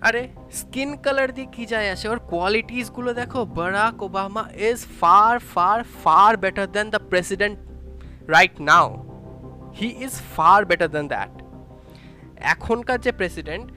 আরে 0.02 0.28
স্কিন 0.52 0.96
কালার 0.96 1.34
দিয়ে 1.34 1.48
কি 1.52 1.66
যায় 1.66 1.92
আসে? 1.92 2.10
ওর 2.10 2.20
কোয়ালিটিসগুলো 2.20 3.14
দেখো 3.14 3.46
Barack 3.46 4.04
Obama 4.04 4.44
is 4.56 4.86
far 5.02 5.40
far 5.40 5.84
far 6.04 6.38
better 6.38 6.72
than 6.72 6.90
the 6.90 7.00
president 7.00 7.60
right 8.28 8.62
now 8.62 8.88
he 9.76 9.86
is 9.86 10.12
far 10.36 10.66
better 10.66 10.90
than 10.90 11.08
that 11.08 11.30
এখনকার 12.36 13.00
যে 13.00 13.12
president 13.12 13.72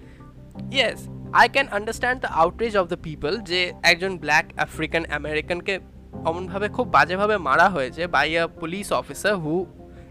yes 0.73 1.09
I 1.33 1.49
can 1.49 1.67
understand 1.69 2.21
the 2.21 2.29
outreach 2.29 2.77
of 2.77 2.89
the 2.89 2.97
people 2.97 3.37
যে 3.41 3.73
একজন 3.83 4.19
ব্ল্যাক 4.19 4.45
আফ্রিকান 4.57 5.05
আমেরিকানকে 5.11 5.79
অমনভাবে 6.25 6.69
খুব 6.69 6.87
বাজেভাবে 6.93 7.39
মারা 7.39 7.69
হয়েছে 7.69 8.07
by 8.07 8.39
a 8.39 8.47
police 8.47 8.93
officer 8.93 9.35
who 9.35 9.67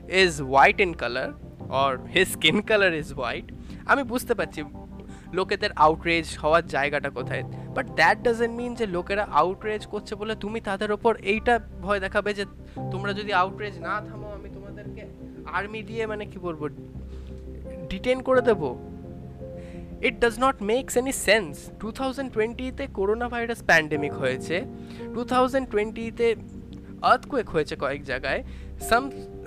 is 0.09 0.41
white 0.41 0.81
in 0.81 0.93
colour 0.93 1.29
or 1.69 1.97
his 2.07 2.27
skin 2.27 2.61
colour 2.61 2.93
is 2.93 3.13
white 3.13 3.45
আমি 3.85 4.03
বুঝতে 4.03 4.33
পারছি 4.33 4.63
লোকেদের 5.37 5.71
আউটরেজ 5.85 6.27
হওয়ার 6.41 6.63
জায়গাটা 6.75 7.09
কোথায়? 7.09 7.43
বাট 7.75 7.85
দ্যাট 7.99 8.17
ডাজেন্ট 8.25 8.53
মিন 8.59 8.71
যে 8.79 8.85
লোকেরা 8.95 9.23
আউটরেজ 9.41 9.83
করছে 9.85 10.13
বলে 10.15 10.33
তুমি 10.43 10.59
তাদের 10.61 10.89
ওপর 10.91 11.13
এইটা 11.33 11.53
ভয় 11.85 11.99
দেখাবে 11.99 12.29
যে 12.39 12.45
তোমরা 12.93 13.11
যদি 13.19 13.31
আউটরেজ 13.33 13.75
না 13.87 13.95
থামো 14.07 14.27
আমি 14.37 14.49
তোমাদেরকে 14.57 15.03
আর্মি 15.57 15.81
দিয়ে 15.89 16.03
মানে 16.11 16.23
কি 16.31 16.37
বলব 16.39 16.61
ডিটেন 17.89 18.19
করে 18.27 18.41
দেবো। 18.41 18.69
It 20.07 20.15
does 20.23 20.35
not 20.39 20.57
makes 20.63 20.91
any 20.97 21.13
sense 21.27 21.53
two 21.81 21.87
thousand 21.91 22.29
টোয়েন্টিতে 22.33 22.83
করোনা 22.97 23.27
ভাইরাস 23.33 23.61
প্যান্ডেমিক 23.69 24.13
হয়েছে। 24.13 24.55
টু 25.13 25.21
থাউজেন্ড 25.23 25.65
টোয়েন্টিতে 25.69 26.27
আর্থকুয়েক 27.11 27.47
হয়েছে 27.49 27.75
কয়েক 27.83 28.01
জায়গায়। 28.03 28.41
Some 28.89 29.03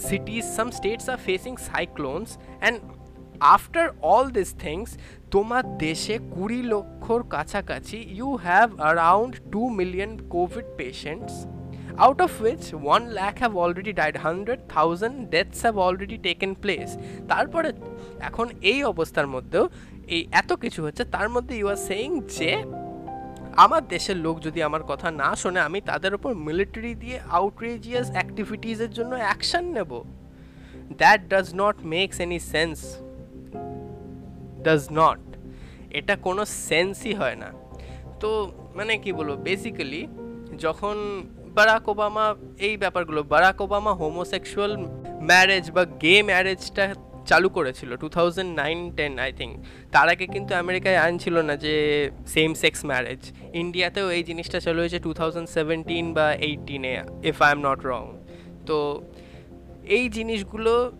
cities 0.09 0.45
some 0.57 0.69
states 0.71 1.07
are 1.09 1.19
facing 1.29 1.53
cyclones 1.71 2.31
and 2.39 2.77
after 3.55 3.87
all 4.13 4.27
this 4.39 4.51
things 4.65 4.91
তোমার 5.33 5.65
দেশে 5.79 6.19
কুড়ি 6.19 6.61
লক্ষর 6.63 7.21
কাছাকাছি 7.23 7.99
you 8.19 8.31
have 8.37 8.69
around 8.81 9.35
two 9.53 9.63
million 9.69 10.11
covid 10.29 10.67
patients 10.77 11.35
out 11.99 12.21
of 12.21 12.33
which 12.41 12.67
1 12.73 13.15
lakh 13.15 13.39
have 13.39 13.55
already 13.55 13.93
died 13.93 14.17
100,000 14.17 15.31
deaths 15.31 15.63
have 15.63 15.79
already 15.79 16.19
taken 16.19 16.51
place. 16.55 16.93
তারপরে 17.29 17.69
এখন 18.21 18.47
এই 18.63 18.81
অবস্থার 18.83 19.27
মধ্যেও 19.27 19.65
এই 20.07 20.23
এত 20.33 20.53
কিছু 20.53 20.83
হচ্ছে 20.83 21.05
তার 21.05 21.29
মধ্যে 21.29 21.55
ইউ 21.57 21.69
আর 21.69 21.81
সেইং 21.89 22.11
যে 22.37 22.51
আমার 23.57 23.83
দেশের 23.89 24.17
লোক 24.17 24.37
যদি 24.41 24.61
আমার 24.63 24.83
কথা 24.83 25.09
না 25.23 25.31
শোনে 25.37 25.61
আমি 25.61 25.79
তাদের 25.81 26.13
উপর 26.15 26.31
মিলিটারি 26.47 26.93
দিয়ে 26.95 27.19
আউটরেজিয়াস 27.31 28.07
অ্যাক্টিভিটিসের 28.11 28.91
জন্য 28.91 29.13
অ্যাকশন 29.15 29.65
নেব। 29.77 29.93
That 31.01 31.21
does 31.29 31.47
not 31.55 31.77
makes 31.95 32.17
any 32.21 32.39
sense 32.55 32.79
does 34.63 34.83
not 34.93 35.21
এটা 35.91 36.15
কোনো 36.17 36.45
সেন্সই 36.45 37.15
হয় 37.15 37.37
না। 37.37 37.49
তো 38.21 38.53
মানে 38.75 38.93
কি 38.99 39.11
বলব 39.13 39.35
বেসিক্যালি 39.37 40.03
যখন 40.59 40.97
বারাক 41.55 41.89
ওবামা 41.89 42.35
এই 42.59 42.77
ব্যাপারগুলো 42.77 43.21
বারাক 43.23 43.61
ওবামা 43.61 43.93
হোমোসেক্সুয়াল 43.95 44.73
ম্যারেজ 45.23 45.71
বা 45.71 45.85
গে 45.85 46.23
ম্যারেজটা 46.23 46.95
চালু 47.27 47.49
করেছিল 47.49 47.91
two 47.97 48.09
thousand 48.09 48.51
nine 48.57 48.79
ten 48.97 49.19
I 49.19 49.33
think 49.33 49.53
তার 49.93 50.09
আগে 50.09 50.27
কিন্তু 50.27 50.55
আমেরিকায় 50.55 50.99
আইন 50.99 51.19
ছিল 51.19 51.37
না 51.39 51.55
যে 51.57 51.77
সেম 52.27 52.51
সেক্স 52.55 52.85
ম্যারেজ 52.85 53.21
ইন্ডিয়াতেও 53.53 54.07
এই 54.11 54.23
জিনিসটা 54.23 54.61
চালু 54.61 54.79
হয়েছে 54.79 54.99
টু 54.99 55.15
থাউজেন্ড 55.15 55.49
সেভেন্টিন 55.49 56.07
বা 56.13 56.27
এইটিনে 56.33 56.93
if 57.25 57.43
I 57.43 57.51
am 57.53 57.61
not 57.61 57.81
wrong 57.87 58.03
তো 58.67 58.79
এই 59.89 60.05
জিনিসগুলো 60.09 60.93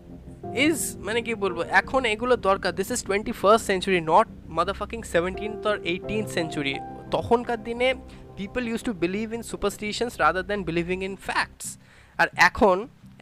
ইজ 0.65 0.77
মানে 1.07 1.19
কি 1.25 1.33
বলব, 1.43 1.57
এখন 1.81 2.01
এগুলো 2.13 2.33
দরকার। 2.47 2.71
This 2.79 2.89
is 2.95 2.99
twenty 3.07 3.33
first 3.41 3.63
century 3.69 3.99
not 4.11 4.27
mother 4.57 4.75
fucking 4.79 4.99
seventeenth 5.13 5.61
or 5.71 5.77
eighteenth 5.91 6.27
century 6.37 6.75
তখনকার 7.15 7.59
দিনে 7.67 7.87
people 8.39 8.63
use 8.69 8.81
to 8.87 8.93
believe 9.03 9.27
in 9.37 9.41
superstitions 9.51 10.13
rather 10.23 10.45
than 10.49 10.61
believing 10.69 10.97
in 11.07 11.15
facts 11.27 11.67
আর 12.21 12.27
এখন 12.49 12.77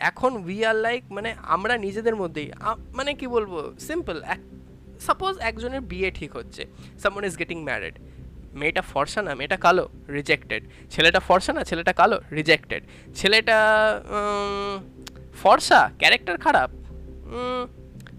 এখন 0.10 0.32
উই 0.46 0.58
আর 0.70 0.78
লাইক 0.86 1.02
মানে 1.16 1.30
আমরা 1.56 1.74
নিজেদের 1.86 2.16
মধ্যেই 2.22 2.50
মানে 2.98 3.12
কি 3.20 3.28
বলব 3.36 3.54
সিম্পল 3.90 4.18
এক 4.34 4.42
সাপোজ 5.08 5.34
একজনের 5.50 5.84
বিয়ে 5.92 6.10
ঠিক 6.20 6.32
হচ্ছে 6.38 6.62
সামন 7.02 7.24
ইজ 7.30 7.36
গেটিং 7.42 7.60
ম্যারিড 7.70 7.96
মেয়েটা 8.60 8.84
ফর্সা 8.92 9.22
না, 9.28 9.32
মেয়েটা 9.40 9.58
কালো 9.66 9.86
রিজেক্টেড 10.18 10.62
ছেলেটা 10.94 11.20
ফর্সা 11.28 11.52
না, 11.58 11.62
ছেলেটা 11.70 11.94
কালো 12.02 12.18
রিজেক্টেড 12.38 12.82
ছেলেটা 13.20 13.58
ফর্সা 15.42 15.80
ক্যারেক্টার 16.02 16.38
খারাপ। 16.46 16.70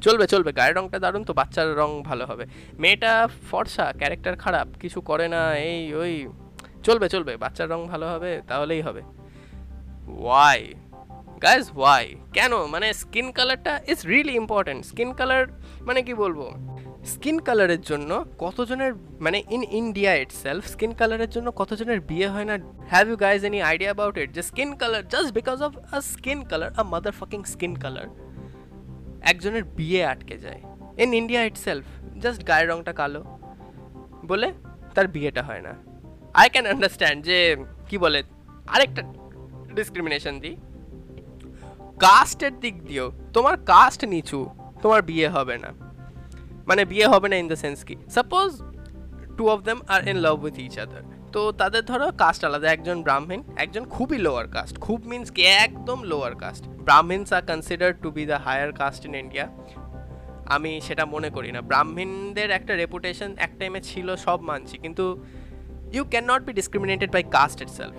চলবে 0.01 0.27
চলবে। 0.27 0.53
গায়ের 0.53 0.77
রংটা 0.77 0.99
দারুণ 0.99 1.25
তো, 1.25 1.33
বাচ্চার 1.33 1.77
রং 1.77 2.03
ভালো 2.03 2.27
হবে। 2.27 2.45
মেয়েটা 2.79 3.29
ফর্সা, 3.51 3.93
ক্যারেক্টার 3.99 4.37
খারাপ, 4.37 4.69
কিছু 4.81 5.01
করে 5.01 5.29
না, 5.29 5.57
এই 5.59 5.95
ওই। 5.95 6.29
চলবে 6.83 7.09
চলবে, 7.09 7.37
বাচ্চার 7.37 7.71
রং 7.71 7.87
ভালো 7.87 8.07
হবে, 8.09 8.43
তাহলেই 8.49 8.81
হবে। 8.81 9.03
ওয়াই 10.09 10.75
গাইজ 11.43 11.71
ওয়াই 11.77 12.15
কেন? 12.33 12.67
মানে 12.67 12.93
স্কিন 12.93 13.33
কালারটা 13.33 13.81
is 13.89 14.07
really 14.07 14.33
important 14.33 14.87
skin 14.87 15.13
colour 15.13 15.47
মানে 15.81 16.03
কি 16.03 16.15
বলব? 16.15 16.41
স্কিন 17.05 17.39
কালারের 17.39 17.81
জন্য 17.81 18.25
কতজনের 18.39 18.93
মানে 19.21 19.43
in 19.51 19.63
India 19.63 20.15
it 20.15 20.33
self 20.33 20.67
skin 20.67 20.93
কালারের 20.93 21.31
জন্য 21.31 21.51
কতজনের 21.51 22.01
বিয়ে 22.01 22.29
হয় 22.29 22.45
না? 22.45 22.59
Have 22.89 23.09
you 23.09 23.17
guys 23.17 23.45
any 23.45 23.63
idea 23.63 23.91
about 23.91 24.19
it 24.19 24.33
যে 24.33 24.43
skin 24.43 24.71
colour 24.75 25.09
just 25.09 25.31
because 25.35 25.63
of 25.63 25.73
a 25.95 26.01
skin 26.01 26.41
colour 26.45 26.71
a 26.77 26.83
mother 26.83 27.13
fucking 27.13 27.45
skin 27.45 27.75
colour 27.77 28.09
একজনের 29.31 29.65
বিয়ে 29.65 30.07
আটকে 30.07 30.39
যায়। 30.39 30.61
In 30.99 31.15
India 31.15 31.45
it 31.45 31.57
self 31.57 31.85
just 32.23 32.47
গায়ের 32.49 32.69
রংটা 32.69 32.93
কালো 32.93 33.25
বলে 34.25 34.53
তার 34.95 35.09
বিয়েটা 35.09 35.43
হয় 35.43 35.61
না। 35.61 35.73
আই 36.35 36.49
ক্যান 36.49 36.67
আন্ডারস্ট্যান্ড 36.67 37.25
যে, 37.25 37.57
কি 37.89 37.99
বলে, 37.99 38.23
আরেকটা 38.69 39.03
ডিসক্রিমিনেশন 39.75 40.41
দিই। 40.41 40.57
কাস্টের 42.01 42.61
দিক 42.61 42.85
দিয়েও, 42.85 43.13
তোমার 43.33 43.57
কাস্ট 43.57 44.05
নিচু, 44.05 44.51
তোমার 44.83 45.03
বিয়ে 45.03 45.29
হবে 45.29 45.59
না। 45.59 45.71
মানে 46.67 46.85
বিয়ে 46.85 47.07
হবে 47.07 47.29
না 47.29 47.37
ইন 47.37 47.49
দ্য 47.49 47.57
সেন্স 47.57 47.85
কি 47.85 47.97
suppose 48.11 48.51
two 49.37 49.49
of 49.49 49.59
them 49.61 49.79
are 49.89 50.09
in 50.09 50.17
love 50.17 50.45
with 50.45 50.59
each 50.59 50.79
other 50.79 51.22
তো 51.35 51.43
তাদের 51.61 51.83
ধরো 51.91 52.07
কাস্ট 52.23 52.43
আলাদা, 52.49 52.67
একজন 52.77 52.97
ব্রাহ্মণ, 53.07 53.41
একজন 53.65 53.85
খুবই 53.95 54.19
লোয়ার 54.27 54.47
কাস্ট 54.55 54.75
খুব 54.87 54.99
মিন্স 55.11 55.27
কি, 55.35 55.43
একদম 55.67 55.99
lower 56.11 56.35
caste 56.43 56.63
Brahmins 56.87 57.29
are 57.37 57.43
consider 57.51 57.91
to 58.03 58.09
be 58.17 58.25
the 58.31 58.39
higher 58.47 58.71
caste 58.81 59.01
in 59.09 59.15
India 59.23 59.47
আমি 60.55 60.71
সেটা 60.87 61.05
মনে 61.15 61.29
করি 61.37 61.51
না। 61.57 61.61
ব্রাহ্মণদের 61.71 62.49
একটা 62.59 62.73
রেপুটেশন 62.83 63.31
এক 63.47 63.53
টাইমে 63.59 63.81
ছিল, 63.91 64.09
সব 64.27 64.39
মানছি। 64.51 64.77
কিন্তু 64.85 65.05
you 65.97 66.03
can 66.13 66.25
not 66.33 66.43
be 66.49 66.53
discriminated 66.61 67.11
by 67.17 67.23
caste 67.37 67.59
itself 67.79 67.97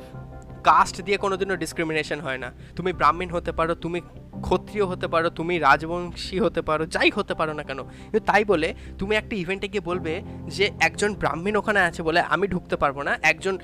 caste 0.69 0.95
দিয়ে 1.05 1.17
কোনোদিনও 1.23 1.55
ডিসক্রিমিনেশন 1.63 2.19
হয় 2.25 2.39
না। 2.43 2.49
তুমি 2.77 2.91
ব্রাহ্মণ 2.99 3.29
হতে 3.35 3.51
পারো, 3.59 3.73
তুমি 3.83 3.99
ক্ষত্রিয় 4.45 4.85
হতে 4.91 5.07
পারো, 5.13 5.27
তুমি 5.39 5.53
রাজবংশী 5.67 6.37
হতে 6.45 6.61
পারো, 6.67 6.83
যাই 6.95 7.09
হতে 7.17 7.33
পারো 7.39 7.53
না 7.59 7.63
কেন, 7.69 7.79
কিন্তু 8.09 8.25
তাই 8.29 8.43
বলে 8.51 8.69
তুমি 8.99 9.13
একটা 9.21 9.33
ইভেন্টে 9.43 9.67
গিয়ে 9.73 9.83
বলবে 9.89 10.13
যে 10.55 10.65
একজন 10.87 11.09
ব্রাহ্মণ 11.21 11.55
ওখানে 11.61 11.79
আছে 11.89 12.01
বলে 12.07 12.19
আমি 12.33 12.45
ঢুকতে 12.53 12.75
পারব 12.83 12.97
না, 13.07 13.13
একজন 13.31 13.55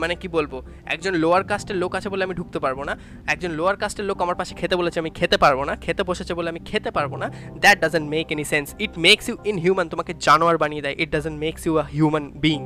মানে 0.00 0.14
কি 0.20 0.28
বলব, 0.36 0.52
একজন 0.94 1.12
লোয়ার 1.22 1.44
কাস্টের 1.50 1.76
লোক 1.82 1.92
আছে 1.98 2.08
বলে 2.12 2.22
আমি 2.26 2.34
ঢুকতে 2.40 2.58
পারব 2.64 2.78
না, 2.88 2.94
একজন 3.32 3.50
লোয়ার 3.58 3.76
কাস্টের 3.82 4.06
লোক 4.10 4.18
আমার 4.24 4.36
পাশে 4.40 4.52
খেতে 4.60 4.74
বলেছে 4.80 4.98
আমি 5.02 5.10
খেতে 5.18 5.36
পারব 5.44 5.60
না, 5.68 5.72
খেতে 5.84 6.02
বসেছে 6.10 6.32
বলে 6.38 6.48
আমি 6.52 6.60
খেতে 6.70 6.90
পারব 6.96 7.12
না 7.22 7.26
that 7.62 7.76
doesn't 7.82 8.06
make 8.14 8.26
any 8.34 8.44
sense 8.52 8.66
it 8.84 8.92
makes 9.06 9.24
you 9.30 9.36
inhuman 9.64 9.88
তোমাকে 9.92 10.12
জানোয়ার 10.26 10.56
বানিয়ে 10.62 10.82
দেয় 10.84 10.96
it 11.02 11.10
doesn't 11.14 11.36
makes 11.44 11.60
you 11.66 11.72
a 11.82 11.84
human 11.96 12.24
being 12.44 12.58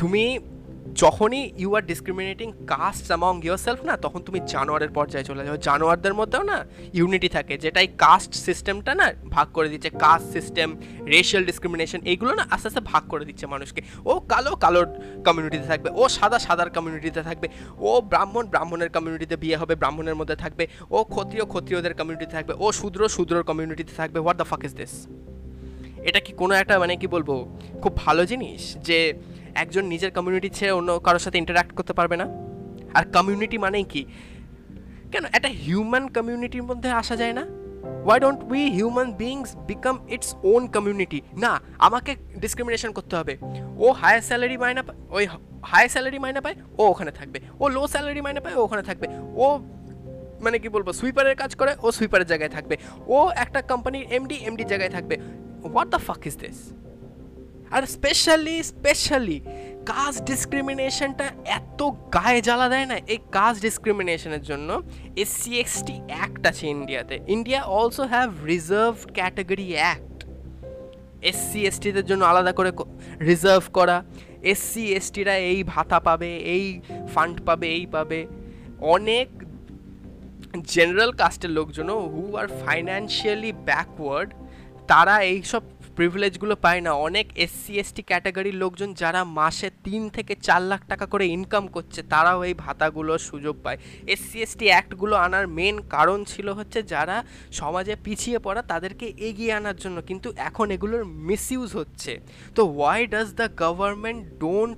তুমি 0.00 0.24
যখনই 0.92 1.42
you 1.62 1.70
are 1.76 1.84
discriminating 1.90 2.48
caste 2.72 3.04
among 3.10 3.34
yourself 3.66 3.80
না, 3.88 3.94
তখন 4.04 4.20
তুমি 4.26 4.38
জানোয়ারের 4.52 4.92
পর্যায়ে 4.96 5.24
চলে 5.30 5.42
যাও। 5.46 5.56
জানোয়ারদের 5.68 6.14
মধ্যেও 6.20 6.42
না 6.50 6.58
ইউনিটি 6.98 7.28
থাকে, 7.36 7.54
যেটাই 7.64 7.88
কাস্ট 8.04 8.32
সিস্টেমটা 8.46 8.92
না 9.00 9.06
ভাগ 9.34 9.46
করে 9.56 9.68
দিচ্ছে 9.72 9.90
কাস্ট 10.04 10.26
সিস্টেম 10.36 10.68
রেশিয়াল 11.14 11.42
ডিসক্রিমিনেশন 11.48 12.00
এইগুলো 12.10 12.32
না 12.38 12.44
আস্তে 12.54 12.68
আস্তে 12.70 12.82
ভাগ 12.92 13.02
করে 13.12 13.24
দিচ্ছে 13.28 13.46
মানুষকে। 13.54 13.80
ও 14.10 14.12
কালো 14.32 14.52
কালোর 14.64 14.86
কমিউনিটিতে 15.26 15.66
থাকবে, 15.72 15.88
ও 16.00 16.02
সাদা 16.16 16.38
সাদার 16.46 16.68
কমিউনিটিতে 16.76 17.22
থাকবে, 17.28 17.46
ও 17.88 17.90
ব্রাহ্মণ 18.10 18.44
ব্রাহ্মণের 18.52 18.90
কমিউনিটিতে 18.96 19.36
বিয়ে 19.42 19.56
হবে, 19.60 19.74
ব্রাহ্মণের 19.80 20.16
মধ্যে 20.20 20.36
থাকবে, 20.44 20.64
ও 20.96 20.98
ক্ষত্রিয় 21.14 21.44
ক্ষত্রিয়দের 21.52 21.94
কমিউনিটিতে 22.00 22.32
থাকবে, 22.36 22.52
ও 22.64 22.66
শূদ্র 22.78 23.00
শূদ্রর 23.14 23.44
কমিউনিটিতে 23.50 23.92
থাকবে। 24.00 24.18
What 24.24 24.36
the 24.40 24.46
fuck 24.50 24.62
is 24.66 24.72
this 24.80 24.94
এটা 26.08 26.20
কি 26.26 26.32
কোনো 26.40 26.54
একটা 26.54 26.74
মানে 26.82 26.94
কি 27.02 27.06
বলব, 27.14 27.30
খুব 27.82 27.92
ভালো 28.04 28.22
জিনিস 28.30 28.62
যে 28.88 28.98
একজন 29.62 29.84
নিজের 29.92 30.10
কমিউনিটি 30.16 30.48
ছেড়ে 30.56 30.72
অন্য 30.78 30.90
কারোর 31.06 31.22
সাথে 31.24 31.38
ইন্টারাক্ট 31.42 31.72
করতে 31.78 31.92
পারবে 31.98 32.16
না? 32.22 32.26
আর 32.96 33.04
কমিউনিটি 33.16 33.56
মানেই 33.64 33.86
কি? 33.92 34.02
কেন 35.12 35.24
একটা 35.36 35.50
হিউম্যান 35.64 36.04
কমিউনিটির 36.16 36.64
মধ্যে 36.70 36.88
আসা 37.00 37.14
যায় 37.22 37.34
না? 37.38 37.44
Why 38.06 38.18
don't 38.22 38.40
we 38.52 38.62
human 38.76 39.08
beings 39.22 39.50
become 39.70 39.96
its 40.14 40.30
own 40.52 40.62
community 40.74 41.18
না, 41.44 41.52
আমাকে 41.86 42.12
ডিসক্রিমিনেশন 42.42 42.90
করতে 42.96 43.14
হবে। 43.18 43.34
ও 43.84 43.86
হায়ার 44.00 44.22
স্যালারি 44.28 44.56
মাইনা 44.62 44.82
ওই 45.16 45.24
হায়ার 45.70 45.90
স্যালারি 45.94 46.18
মাইনা 46.24 46.40
পায়, 46.46 46.56
ও 46.80 46.82
ওখানে 46.92 47.12
থাকবে। 47.18 47.38
ও 47.62 47.64
লো 47.76 47.82
স্যালারি 47.94 48.20
মাইনা 48.26 48.40
পায়, 48.44 48.54
ও 48.58 48.60
ওখানে 48.66 48.82
থাকবে। 48.88 49.06
ও 49.44 49.46
মানে 50.44 50.56
কি 50.62 50.68
বলব 50.74 50.88
সুইপারের 51.00 51.36
কাজ 51.42 51.50
করে, 51.60 51.72
ও 51.84 51.86
সুইপারের 51.98 52.28
জায়গায় 52.32 52.52
থাকবে। 52.56 52.74
ও 53.16 53.18
একটা 53.44 53.60
কোম্পানির 53.70 54.04
এমডি 54.16 54.36
এমডি 54.48 54.64
জায়গায় 54.72 54.92
থাকবে। 54.96 55.14
What 55.72 55.88
the 55.94 56.00
fuck 56.06 56.22
is 56.28 56.34
this 56.42 56.58
R 57.74 57.82
specially 57.86 58.62
specially 58.62 59.38
caste 59.90 60.20
ডিসক্রিমিনেশনটা 60.30 61.26
এত 61.58 61.80
গায়ে 62.16 62.40
জ্বালা 62.42 62.66
দেয় 62.68 62.86
না। 62.86 62.96
এই 63.12 63.18
কাস্ট 63.32 63.62
ডিসক্রিমিনেশনের 63.62 64.42
জন্য 64.42 64.68
এসসি 65.22 65.50
এসটি 65.58 66.00
অ্যাক্ট 66.08 66.46
আছে 66.46 66.66
ইন্ডিয়াতে 66.66 67.20
India 67.28 67.60
also 67.62 68.04
have 68.14 68.28
reserve 68.52 68.94
category 69.14 69.68
act 69.74 70.18
SC 71.30 71.60
এসটিদের 71.66 72.06
জন্য 72.06 72.24
আলাদা 72.24 72.52
করে 72.52 72.70
রিজার্ভ 73.30 73.64
করা। 73.72 74.04
এসসি 74.52 74.84
এসটিরা 74.92 75.34
এই 75.36 75.64
ভাতা 75.64 75.98
পাবে, 76.00 76.36
এই 76.36 76.80
ফান্ড 77.14 77.36
পাবে, 77.46 77.66
এই 77.78 77.86
পাবে। 77.86 78.26
অনেক 78.80 79.28
জেনারেল 80.72 81.12
কাস্টের 81.12 81.50
লোকজনও 81.50 82.00
হু 82.12 82.36
আর 82.36 82.46
ফাইন্যান্সিয়ালি 82.46 83.52
ব্যাকওয়ার্ড 83.52 84.30
তারা 84.90 85.14
এইসব 85.22 85.62
প্রিভিলেজগুলো 85.96 86.54
পায় 86.64 86.80
না। 86.86 86.92
অনেক 87.08 87.26
এসসি 87.44 87.72
এসটি 87.82 88.02
ক্যাটাগরির 88.10 88.60
লোকজন 88.62 88.90
যারা 89.02 89.20
মাসে 89.38 89.68
তিন 89.86 90.02
থেকে 90.16 90.32
চার 90.46 90.62
লাখ 90.70 90.80
টাকা 90.88 91.06
করে 91.06 91.24
ইনকাম 91.36 91.64
করছে, 91.68 92.00
তারাও 92.12 92.40
এই 92.48 92.54
ভাতাগুলোর 92.64 93.20
সুযোগ 93.30 93.54
পায়। 93.64 93.78
এসসি 94.14 94.36
এসটি 94.46 94.64
অ্যাক্টগুলো 94.72 95.14
আনার 95.16 95.46
মেন 95.58 95.76
কারণ 95.94 96.18
ছিল 96.32 96.48
হচ্ছে 96.58 96.78
যারা 96.92 97.16
সমাজে 97.60 97.94
পিছিয়ে 98.04 98.38
পড়া, 98.38 98.62
তাদেরকে 98.62 99.06
এগিয়ে 99.28 99.52
আনার 99.52 99.76
জন্য। 99.76 99.96
কিন্তু 100.02 100.28
এখন 100.48 100.66
এগুলোর 100.76 101.04
মিসইউজ 101.28 101.70
হচ্ছে। 101.76 102.12
তো 102.56 102.62
why 102.76 103.00
does 103.06 103.28
the 103.40 103.46
government 103.64 104.20
don't 104.42 104.76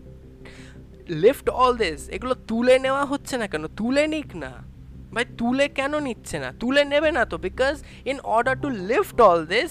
lift 1.23 1.47
all 1.63 1.73
this 1.77 2.01
এগুলো 2.17 2.35
তুলে 2.49 2.75
নেওয়া 2.85 3.05
হচ্ছে 3.05 3.35
না 3.41 3.47
কেন? 3.53 3.65
তুলে 3.81 4.05
নিক 4.15 4.31
না। 4.37 4.53
ভাই, 5.15 5.27
তুলে 5.41 5.67
কেন 5.79 5.93
নিচ্ছে 6.07 6.37
না? 6.39 6.49
তুলে 6.63 6.83
নেবে 6.93 7.11
না 7.17 7.23
তো? 7.31 7.37
Because 7.47 7.75
in 8.11 8.17
order 8.37 8.57
to 8.65 8.69
lift 8.91 9.19
all 9.29 9.41
this 9.55 9.71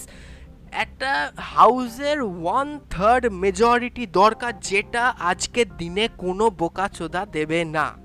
একটা 0.72 1.31
হাউজের 1.39 2.22
ওয়ান 2.22 2.79
থার্ড 2.89 3.25
মেজরিটি 3.25 4.05
দরকার 4.05 4.60
যেটা 4.60 5.13
আজকের 5.19 5.65
দিনে 5.77 6.07
কোনো 6.17 6.50
বোকাচোদা 6.50 7.25
দেবে 7.25 7.65
না। 7.65 7.98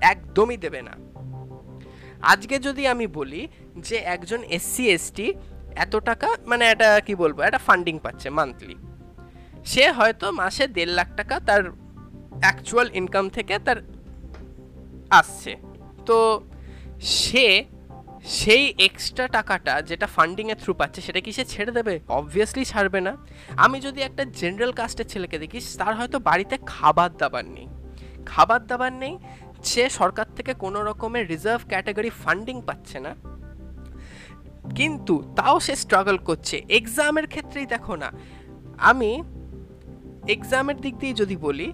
একদমই 0.00 0.56
দেবে 0.56 0.82
না। 0.82 0.90
আজকে 2.22 2.58
যদি 2.58 2.86
আমি 2.86 3.06
বলি 3.06 3.48
যে 3.76 3.96
একজন 3.96 4.42
এসসি 4.42 4.90
এসটি 4.90 5.34
এত 5.76 5.96
টাকা 5.96 6.36
মানে 6.46 6.70
এটা 6.70 7.00
কি 7.00 7.14
বলব, 7.14 7.40
একটা 7.40 7.58
ফান্ডিং 7.58 7.98
পাচ্ছে 7.98 8.30
মান্থলি 8.30 8.74
সে 9.64 9.90
হয়তো 9.90 10.32
মাসে 10.32 10.66
দেড় 10.66 10.92
লাখ 10.92 11.16
টাকা 11.16 11.40
তার 11.40 11.62
অ্যাকচুয়াল 12.40 12.90
ইনকাম 12.94 13.28
থেকে 13.28 13.58
তার 13.58 13.76
আসছে। 15.10 15.56
তো 16.06 16.44
সে 17.00 17.64
সেই 18.24 18.74
এক্সট্রা 18.78 19.28
টাকাটা 19.28 19.82
যেটা 19.82 20.06
ফান্ডিংয়ের 20.06 20.56
থ্রু 20.56 20.74
পাচ্ছে, 20.74 21.00
সেটা 21.00 21.20
কি 21.20 21.32
সে 21.32 21.44
ছেড়ে 21.44 21.72
দেবে? 21.72 22.00
অবভিয়াসলি 22.08 22.64
ছাড়বে 22.64 23.00
না। 23.00 23.16
আমি 23.56 23.80
যদি 23.80 24.02
একটা 24.02 24.24
জেনারেল 24.24 24.72
কাস্টের 24.72 25.06
ছেলেকে 25.06 25.38
দেখি, 25.38 25.60
তার 25.78 25.96
হয়তো 25.96 26.18
বাড়িতে 26.18 26.58
খাবার 26.66 27.16
দাবার 27.16 27.44
নেই। 27.44 27.68
খাবার 28.26 28.66
দাবার 28.66 28.92
নেই, 28.92 29.18
সে 29.64 29.90
সরকার 29.90 30.26
থেকে 30.36 30.54
কোনো 30.54 30.84
রকমের 30.84 31.28
রিজার্ভ 31.28 31.60
ক্যাটাগরি 31.68 32.10
ফান্ডিং 32.10 32.62
পাচ্ছে 32.62 33.00
না। 33.00 33.16
কিন্তু 34.76 35.34
তাও 35.36 35.60
সে 35.60 35.76
স্ট্রাগল 35.76 36.18
করছে। 36.18 36.62
এক্সামের 36.68 37.26
ক্ষেত্রেই 37.26 37.66
দেখো 37.66 37.96
না। 37.96 38.12
আমি 38.78 39.22
এক্সামের 40.28 40.76
দিক 40.76 40.96
দিয়ে 40.96 41.14
যদি 41.14 41.36
বলি, 41.36 41.72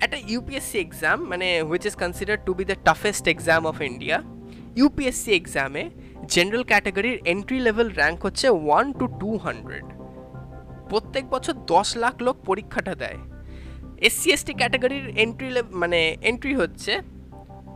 একটা 0.00 0.16
ইউপিএসসি 0.28 0.78
এক্সাম 0.78 1.24
মানে 1.24 1.62
which 1.62 1.86
is 1.86 1.94
consider 1.94 2.38
to 2.46 2.54
be 2.54 2.64
the 2.64 2.74
toughest 2.84 3.28
exam 3.28 3.66
of 3.66 3.80
India 3.80 4.37
UPSC 4.76 5.32
এক্সামে 5.34 5.90
জেনারেল 6.28 6.64
ক্যাটাগরির 6.64 7.18
এন্ট্রি 7.24 7.60
লেভেল 7.60 7.88
র্যাঙ্ক 7.88 8.26
হচ্ছে 8.26 8.48
ওয়ান 8.48 8.92
টু 8.92 9.06
টু 9.20 9.36
হান্ড্রেড 9.36 9.84
প্রত্যেক 10.88 11.30
বছর 11.30 11.52
দশ 11.66 11.96
লাখ 11.96 12.22
লোক 12.22 12.36
পরীক্ষাটা 12.46 12.94
দেয়। 12.94 13.18
এসসি 13.98 14.30
এসটি 14.30 14.54
ক্যাটাগরির 14.54 15.08
এন্ট্রি 15.08 15.62
মানে 15.72 16.16
এন্ট্রি 16.22 16.54
হচ্ছে 16.54 17.02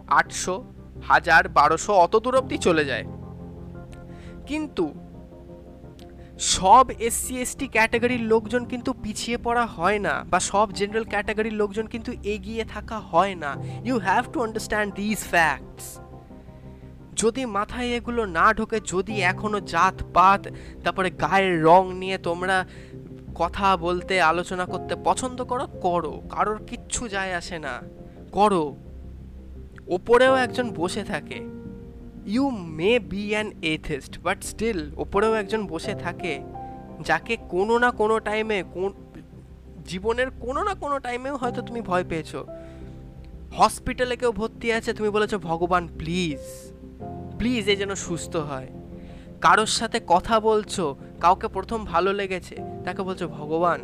আটশো, 0.09 0.65
হাজার, 1.09 1.49
বারোশো, 1.49 1.93
অত 1.93 2.17
দূর 2.17 2.35
অব্দি 2.37 2.59
চলে 2.59 2.85
যায়। 2.85 3.05
কিন্তু 4.47 4.95
সব 6.39 6.91
এসসি 6.99 7.41
এসটি 7.41 7.69
ক্যাটাগরির 7.69 8.21
লোকজন 8.21 8.65
কিন্তু 8.65 8.93
পিছিয়ে 8.93 9.39
পড়া 9.39 9.67
হয় 9.67 9.99
না 9.99 10.25
বা 10.31 10.41
সব 10.41 10.73
জেনারেল 10.73 11.05
ক্যাটাগরির 11.05 11.53
লোকজন 11.53 11.87
কিন্তু 11.87 12.13
এগিয়ে 12.25 12.65
থাকা 12.65 12.99
হয় 12.99 13.35
না। 13.35 13.57
You 13.85 13.99
have 13.99 14.33
to 14.33 14.43
understand 14.43 14.95
this 14.95 15.25
facts 15.27 16.02
যদি 17.17 17.47
মাথায় 17.47 17.89
এগুলো 17.89 18.25
না 18.25 18.55
ঢোকে, 18.55 18.81
যদি 18.85 19.21
এখনও 19.21 19.61
জাত, 19.61 20.03
পাত, 20.15 20.49
তারপরে 20.85 21.11
গায়ের 21.11 21.63
রং 21.63 21.95
নিয়ে 21.95 22.19
তোমরা 22.19 22.69
কথা 23.35 23.77
বলতে, 23.77 24.21
আলোচনা 24.21 24.65
করতে 24.65 24.97
পছন্দ 25.05 25.45
করো 25.45 25.67
করো। 25.67 26.23
কারোর 26.31 26.61
কিচ্ছু 26.67 27.09
যায় 27.09 27.35
আসে 27.35 27.59
না। 27.59 27.83
করো। 28.33 28.77
ওপরেও 29.87 30.35
একজন 30.37 30.71
বসে 30.71 31.05
থাকে। 31.05 31.41
You 32.27 32.51
may 32.51 32.99
be 32.99 33.31
an 33.31 33.53
atheist 33.63 34.19
but 34.19 34.45
still 34.45 34.95
ওপরেও 34.97 35.35
একজন 35.35 35.67
বসে 35.67 35.95
থাকে, 35.95 36.41
যাকে 37.01 37.37
কোনো 37.49 37.79
না 37.79 37.91
কোনো 37.91 38.19
টাইমে 38.19 38.65
কোন, 38.75 38.93
জীবনের 39.85 40.31
কোনো 40.31 40.63
না 40.63 40.75
কোনো 40.75 40.99
টাইমেও 40.99 41.37
হয়তো 41.37 41.63
তুমি 41.63 41.81
ভয় 41.81 42.05
পেয়েছ। 42.05 42.37
হসপিটালে 43.57 44.17
কেউ 44.17 44.33
ভর্তি 44.33 44.73
আছে, 44.73 44.93
তুমি 44.93 45.09
বলেছ, 45.09 45.35
ভগবান 45.35 45.89
প্লিজ 45.99 46.72
প্লিজ 47.43 47.69
এ 47.69 47.77
যেন 47.77 47.95
সুস্থ 47.95 48.37
হয়। 48.37 48.69
কারোর 49.41 49.67
সাথে 49.67 50.01
কথা 50.07 50.41
বলছো, 50.41 50.97
কাউকে 51.21 51.49
প্রথম 51.49 51.85
ভালো 51.85 52.13
লেগেছে, 52.13 52.57
তাকে 52.85 53.03
বলছো, 53.03 53.29
ভগবান 53.29 53.81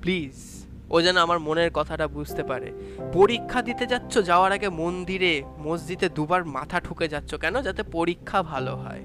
প্লিজ 0.00 0.64
ও 0.90 1.00
যেন 1.00 1.16
আমার 1.16 1.38
মনের 1.38 1.70
কথাটা 1.74 2.08
বুঝতে 2.08 2.42
পারে। 2.42 2.72
পরীক্ষা 3.12 3.62
দিতে 3.62 3.86
যাচ্ছ, 3.86 4.18
যাওয়ার 4.18 4.52
আগে 4.52 4.68
মন্দিরে, 4.68 5.42
মসজিদে 5.58 6.08
দুবার 6.08 6.44
মাথা 6.44 6.80
ঠুকে 6.80 7.08
যাচ্ছ 7.08 7.34
কেন? 7.34 7.60
যাতে 7.60 7.82
পরীক্ষা 7.82 8.42
ভালো 8.42 8.76
হয়। 8.76 9.02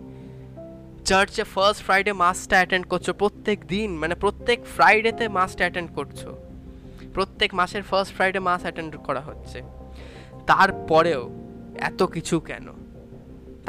চার্চে 1.06 1.44
ফার্স্ট 1.44 1.84
ফ্রাইডে 1.84 2.14
মাসটা 2.14 2.56
অ্যাটেন্ড 2.56 2.88
করছ, 2.88 3.10
প্রত্যেক 3.10 3.66
দিন 3.66 3.98
মানে 3.98 4.16
প্রত্যেক 4.16 4.66
ফ্রাইডেতে 4.66 5.28
মাসটা 5.28 5.58
অ্যাটেন্ড 5.58 5.92
করছ। 5.96 6.26
প্রত্যেক 7.14 7.54
মাসের 7.54 7.84
ফার্স্ট 7.84 8.16
ফ্রাইডে 8.16 8.40
মাস 8.40 8.62
অ্যাটেন্ড 8.62 8.98
করা 8.98 9.22
হচ্ছে। 9.22 9.62
তারপরেও 10.48 11.30
এত 11.80 12.04
কিছু 12.04 12.40
কেন? 12.40 12.89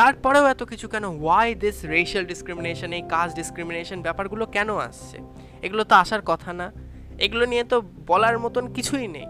তারপরেও 0.00 0.46
এত 0.46 0.62
কিছু 0.62 0.88
কেন? 0.88 1.04
ওয়াই 1.04 1.54
দিস 1.54 1.84
রেশিয়াল 1.84 2.24
ডিসক্রিমিনেশন 2.26 2.92
এই 2.92 3.02
কাস্ট 3.08 3.36
ডিসক্রিমিনেশন 3.36 4.02
ব্যাপারগুলো 4.02 4.46
কেন 4.46 4.76
আসছে? 4.76 5.18
এগুলো 5.62 5.84
তো 5.84 5.94
আসার 5.94 6.22
কথা 6.26 6.52
না। 6.52 6.72
এগুলো 7.18 7.44
নিয়ে 7.46 7.64
তো 7.64 7.76
বলার 8.06 8.38
মতন 8.38 8.72
কিছুই 8.72 9.06
নেই। 9.06 9.26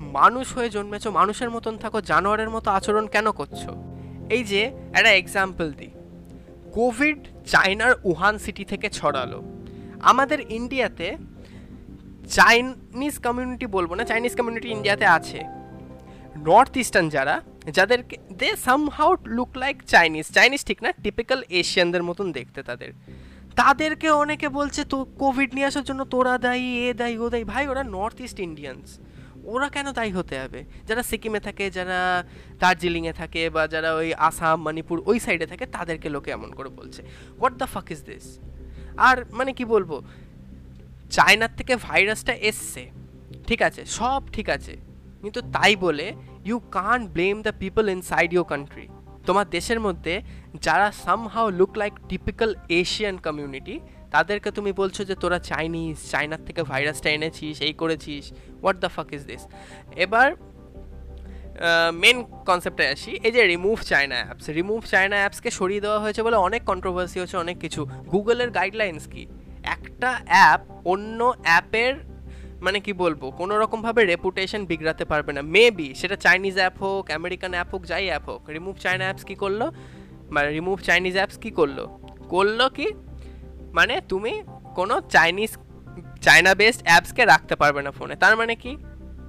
মানুষ 0.00 0.46
হয়ে 0.56 0.70
জন্মেছো, 0.70 1.10
মানুষের 1.10 1.50
মতন 1.50 1.76
থাকো, 1.76 2.00
জানোয়ারের 2.00 2.50
মতো 2.50 2.70
আচরণ 2.70 3.06
কেন 3.06 3.30
করছ? 3.30 3.62
এই 4.30 4.44
যে 4.44 4.62
একটা 4.98 5.10
এক্সাম্পল 5.10 5.66
দিই। 5.72 5.92
কোভিড 6.72 7.18
চায়নার 7.46 7.94
উহান 8.04 8.38
সিটি 8.38 8.64
থেকে 8.64 8.90
ছড়ালো। 8.90 9.42
আমাদের 10.02 10.40
ইন্ডিয়াতে 10.58 11.16
চাইনিজ 12.28 13.18
কমিউনিটি 13.18 13.66
বলব 13.66 13.94
না 13.94 14.04
চাইনিজ 14.04 14.36
কমিউনিটি 14.36 14.68
ইন্ডিয়াতে 14.68 15.06
আছে। 15.06 15.40
নর্থ 16.48 16.76
ইস্টার্ন 16.76 17.08
যারা 17.08 17.40
যাদেরকে 17.70 18.16
they 18.32 18.56
somehow 18.88 19.16
look 19.26 19.56
like 19.56 19.82
Chinese 19.82 20.26
Chinese 20.32 20.64
ঠিক 20.64 20.82
না 20.82 20.92
টিপিক্যাল 20.92 21.42
এশিয়ানদের 21.48 22.02
মতন 22.02 22.32
দেখতে 22.32 22.62
তাদের। 22.62 22.92
তাদেরকে 23.56 24.10
অনেকে 24.10 24.48
বলছে, 24.48 24.84
তো 24.84 25.04
কোভিড 25.04 25.54
নিয়ে 25.54 25.66
আসার 25.66 25.84
জন্য 25.84 26.04
তোরা 26.04 26.38
দায়ী, 26.38 26.88
এ 26.88 26.94
দায়ী, 26.94 27.16
ও 27.16 27.28
দায়ী। 27.28 27.44
ভাই, 27.44 27.68
ওরা 27.68 27.82
নর্থ 27.82 28.20
ইস্ট 28.20 28.40
ইন্ডিয়ানস 28.40 28.98
ওরা 29.44 29.68
কেন 29.68 29.92
দায়ী 29.92 30.10
হতে 30.10 30.40
হবে? 30.40 30.64
যারা 30.86 31.02
সিকিমে 31.02 31.40
থাকে, 31.40 31.70
যারা 31.70 32.24
দার্জিলিংয়ে 32.58 33.12
থাকে 33.12 33.50
বা 33.50 33.66
যারা 33.66 33.94
ওই 33.94 34.14
আসাম, 34.14 34.62
মণিপুর, 34.62 35.02
ওই 35.06 35.20
সাইডে 35.20 35.46
থাকে, 35.46 35.66
তাদেরকে 35.66 36.08
লোকে 36.08 36.30
এমন 36.30 36.50
করে 36.50 36.68
বলছে। 36.68 37.02
What 37.40 37.52
the 37.52 37.66
fuck 37.66 37.90
is 37.90 38.04
this 38.04 38.38
আর 38.96 39.24
মানে 39.32 39.52
কি 39.52 39.64
বলব? 39.64 40.02
চায়নার 41.10 41.48
থেকে 41.56 41.76
ভাইরাসটা 41.76 42.32
এসছে। 42.32 42.90
ঠিক 43.46 43.62
আছে, 43.62 43.84
সব 43.84 44.22
ঠিক 44.32 44.48
আছে। 44.48 44.87
কিন্তু 45.22 45.40
তাই 45.56 45.72
বলে 45.84 46.06
you 46.48 46.56
can 46.76 46.98
blame 47.14 47.36
the 47.46 47.52
people 47.62 47.84
inside 47.96 48.30
your 48.36 48.48
country 48.52 48.86
তোমার 49.28 49.46
দেশের 49.56 49.80
মধ্যে 49.86 50.14
যারা 50.66 50.88
somehow 51.04 51.48
look 51.58 51.72
like 51.80 51.94
typical 52.10 52.50
Asian 52.80 53.16
community 53.26 53.74
তাদেরকে 54.14 54.48
তুমি 54.56 54.70
বলছো 54.80 55.00
যে 55.08 55.14
তোরা 55.22 55.38
চাইনিজ 55.50 55.96
চায়নার 56.12 56.42
থেকে 56.46 56.60
ভাইরাসটা 56.70 57.08
এনেছিস, 57.16 57.56
এই 57.66 57.74
করেছিস 57.80 58.24
what 58.62 58.76
the 58.82 58.90
fuck 58.96 59.08
is 59.16 59.22
this 59.30 59.42
এবার 60.04 60.28
মেন 62.02 62.16
কনসেপ্টে 62.48 62.84
আসি, 62.94 63.12
এই 63.26 63.32
যে 63.36 63.42
remove 63.52 63.78
China 63.90 64.18
apps 64.26 64.46
remove 64.58 64.80
China 64.92 65.16
অ্যাপসকে 65.22 65.50
সরিয়ে 65.58 65.82
দেওয়া 65.84 65.98
হয়েছে 66.04 66.20
বলে 66.26 66.36
অনেক 66.48 66.62
কন্ট্রোভার্সি 66.70 67.18
হচ্ছে, 67.20 67.36
অনেক 67.44 67.56
কিছু। 67.64 67.80
গুগলের 68.12 68.50
গাইডলাইন্স 68.58 69.02
কি? 69.12 69.22
একটা 69.76 70.10
অ্যাপ 70.32 70.60
অন্য 70.92 71.20
অ্যাপের 71.46 71.94
মানে 72.60 72.80
কি 72.80 72.92
বলব 72.92 73.30
কোনো 73.30 73.58
রকমভাবে 73.58 74.04
রেপুটেশন 74.04 74.66
বিগড়াতে 74.66 75.04
পারবে 75.04 75.32
না। 75.32 75.42
মেবি 75.42 75.94
সেটা 75.94 76.16
চাইনিজ 76.16 76.54
অ্যাপ 76.54 76.76
হোক 76.82 77.10
আমেরিকান 77.10 77.52
অ্যাপ 77.52 77.68
হোক, 77.74 77.82
যাই 77.86 78.06
অ্যাপ 78.06 78.28
হোক 78.28 78.50
রিমুভ 78.50 78.76
চায়না 78.76 79.04
অ্যাপস 79.04 79.24
কী 79.24 79.34
করল? 79.34 79.70
মানে 80.30 80.48
রিমুভ 80.48 80.80
চাইনিজ 80.80 81.14
অ্যাপস 81.14 81.38
কী 81.38 81.50
করল? 81.50 81.78
করল 82.28 82.68
কি? 82.68 82.92
মানে 83.72 84.00
তুমি 84.08 84.42
কোনো 84.74 85.00
চাইনিজ 85.00 85.58
চায়না 86.20 86.54
বেসড 86.54 86.82
অ্যাপসকে 86.84 87.24
রাখতে 87.24 87.56
পারবে 87.56 87.82
না 87.82 87.90
ফোনে 87.90 88.14
তার 88.16 88.36
মানে 88.36 88.54
কি? 88.54 88.76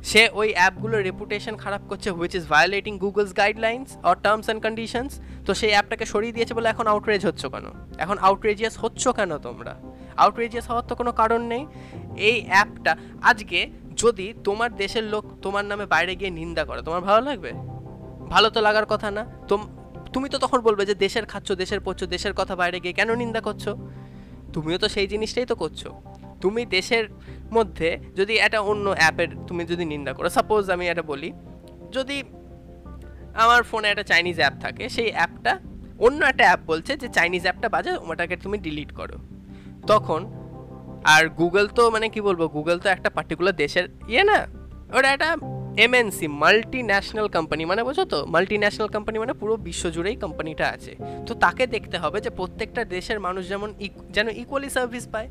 সে 0.04 0.30
ওই 0.34 0.54
অ্যাপগুলোর 0.54 1.02
রেপুটেশন 1.04 1.56
খারাপ 1.56 1.82
করছে 1.90 2.10
which 2.12 2.36
is 2.36 2.48
violating 2.48 2.98
Google's 2.98 3.38
guidelines 3.38 3.98
or 4.04 4.16
terms 4.16 4.46
and 4.46 4.64
conditions 4.64 5.20
তো 5.46 5.54
সেই 5.54 5.70
অ্যাপটাকে 5.70 6.06
সরিয়ে 6.06 6.34
দিয়েছে 6.34 6.54
বলে 6.54 6.70
এখন 6.70 6.88
আউটরেজ 6.88 7.26
হচ্ছ 7.26 7.46
কেন? 7.46 7.66
এখন 7.98 8.18
আউটরেজিয়াস 8.18 8.76
হচ্ছ 8.78 9.08
কেন 9.08 9.38
তোমরা? 9.38 9.74
আউটরেজিয়াস 10.24 10.66
হওয়ার 10.70 10.86
তো 10.90 10.94
কোনো 11.00 11.12
কারণ 11.12 11.42
নেই। 11.52 11.64
এই 12.30 12.38
অ্যাপটা 12.52 12.94
আজকে 13.22 13.60
যদি 14.02 14.28
তোমার 14.44 14.70
দেশের 14.82 15.06
লোক 15.14 15.24
তোমার 15.42 15.66
নামে 15.66 15.86
বাইরে 15.86 16.14
গিয়ে 16.20 16.32
নিন্দা 16.40 16.64
করে, 16.66 16.80
তোমার 16.88 17.02
ভালো 17.02 17.22
লাগবে? 17.30 17.52
ভালো 18.34 18.48
তো 18.56 18.60
লাগার 18.68 18.86
কথা 18.86 19.10
না। 19.18 19.24
তোম, 19.48 19.62
তুমি 20.14 20.28
তো 20.34 20.38
তখন 20.44 20.60
বলবে 20.68 20.84
যে 20.86 20.96
দেশের 21.06 21.26
খাচ্ছ, 21.26 21.50
দেশের 21.52 21.80
পড়ছো 21.86 22.06
দেশের 22.06 22.34
কথা 22.40 22.54
বাইরে 22.56 22.78
গিয়ে 22.84 22.94
কেন 22.94 23.10
নিন্দা 23.16 23.42
করছ? 23.42 23.66
তুমিও 24.54 24.78
তো 24.78 24.88
সেই 24.96 25.08
জিনিসটাই 25.08 25.46
তো 25.46 25.56
করছ। 25.56 25.82
তুমি 26.42 26.62
দেশের 26.76 27.06
মধ্যে 27.56 27.90
যদি 28.16 28.34
একটা 28.46 28.60
অন্য 28.72 28.86
অ্যাপের 28.90 29.30
তুমি 29.48 29.64
যদি 29.66 29.84
নিন্দা 29.86 30.12
করো 30.14 30.30
সাপোজ 30.30 30.64
আমি 30.76 30.86
এটা 30.90 31.04
বলি, 31.12 31.30
যদি 31.96 32.18
আমার 33.44 33.62
ফোনে 33.64 33.88
একটা 33.90 34.04
চাইনিজ 34.04 34.38
অ্যাপ 34.38 34.56
থাকে, 34.62 34.84
সেই 34.96 35.10
অ্যাপটা 35.12 35.54
অন্য 36.06 36.20
একটা 36.26 36.44
অ্যাপ 36.44 36.62
বলছে 36.72 36.92
যে 37.02 37.08
চাইনিজ 37.18 37.44
অ্যাপটা 37.44 37.68
বাজে, 37.70 37.92
ওটাকে 38.10 38.36
তুমি 38.44 38.58
ডিলিট 38.66 38.92
করো। 38.92 39.18
তখন, 39.92 40.22
আর 41.16 41.24
গুগল 41.40 41.66
তো 41.78 41.84
মানে 41.96 42.08
কি 42.14 42.20
বলব 42.28 42.42
গুগল 42.56 42.78
তো 42.84 42.88
একটা 42.96 43.10
পার্টিকুলার 43.18 43.56
দেশের 43.64 43.86
ইয়ে 44.14 44.24
না, 44.30 44.40
ওটা 44.98 45.10
একটা 45.16 45.30
এমএনসি 45.86 46.28
মাল্টি 46.42 46.80
ন্যাশনাল 46.92 47.28
কোম্পানি 47.36 47.64
মানে 47.72 47.82
বোঝো 47.88 48.04
তো? 48.14 48.20
মাল্টি 48.34 48.56
ন্যাশনাল 48.64 48.90
কোম্পানি 48.96 49.18
মানে 49.24 49.34
পুরো 49.42 49.54
বিশ্ব 49.68 49.84
জুড়েই 49.96 50.18
কোম্পানিটা 50.24 50.66
আছে। 50.76 50.92
তো 51.28 51.32
তাকে 51.44 51.64
দেখতে 51.76 51.98
হবে 52.04 52.18
যে 52.26 52.32
প্রত্যেকটা 52.40 52.82
দেশের 52.96 53.20
মানুষ 53.26 53.44
যেমন 53.52 53.70
যেন 54.16 54.28
ইকুয়ালি 54.42 54.70
সার্ভিস 54.76 55.06
পায়, 55.14 55.30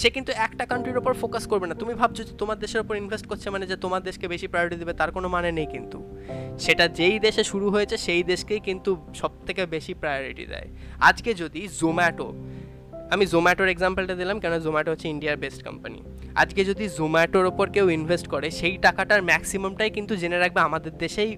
সে 0.00 0.08
কিন্তু 0.16 0.30
একটা 0.46 0.64
কান্ট্রির 0.70 0.98
ওপর 1.00 1.12
ফোকাস 1.22 1.44
করবে 1.50 1.66
না। 1.70 1.74
তুমি 1.82 1.92
ভাবছ 2.00 2.18
যে 2.28 2.34
তোমার 2.42 2.58
দেশের 2.64 2.80
ওপর 2.84 2.94
ইনভেস্ট 3.02 3.26
করছে 3.30 3.46
মানে 3.54 3.64
যে 3.70 3.76
তোমার 3.84 4.02
দেশকে 4.08 4.26
বেশি 4.34 4.46
প্রায়োরিটি 4.52 4.76
দেবে, 4.82 4.94
তার 5.00 5.10
কোনো 5.16 5.28
মানে 5.34 5.50
নেই 5.58 5.68
কিন্তু। 5.74 5.98
সেটা 6.64 6.84
যেই 6.98 7.16
দেশে 7.26 7.42
শুরু 7.52 7.66
হয়েছে, 7.74 7.96
সেই 8.06 8.22
দেশকেই 8.32 8.60
কিন্তু 8.68 8.90
সব 9.20 9.32
থেকে 9.46 9.62
বেশি 9.74 9.92
প্রায়োরিটি 10.02 10.44
দেয়। 10.52 10.68
আজকে 11.08 11.30
যদি 11.42 11.60
জোম্যাটো 11.80 12.28
আমি 13.12 13.24
জোম্যাটোর 13.32 13.68
এক্সাম্পলটা 13.74 14.14
দিলাম 14.20 14.36
কেন 14.42 14.54
জোম্যাটো 14.64 14.90
হচ্ছে 14.92 15.06
ইন্ডিয়ার 15.14 15.36
বেস্ট 15.44 15.60
কোম্পানি 15.68 15.98
আজকে 16.42 16.60
যদি 16.70 16.84
জোম্যাটোর 16.98 17.46
ওপর 17.52 17.66
কেউ 17.76 17.86
ইনভেস্ট 17.98 18.26
করে, 18.34 18.48
সেই 18.60 18.74
টাকাটার 18.86 19.20
ম্যাক্সিমামটাই 19.30 19.90
কিন্তু 19.96 20.12
জেনে 20.22 20.38
রাখবে 20.44 20.60
আমাদের 20.68 20.92
দেশেই 21.04 21.30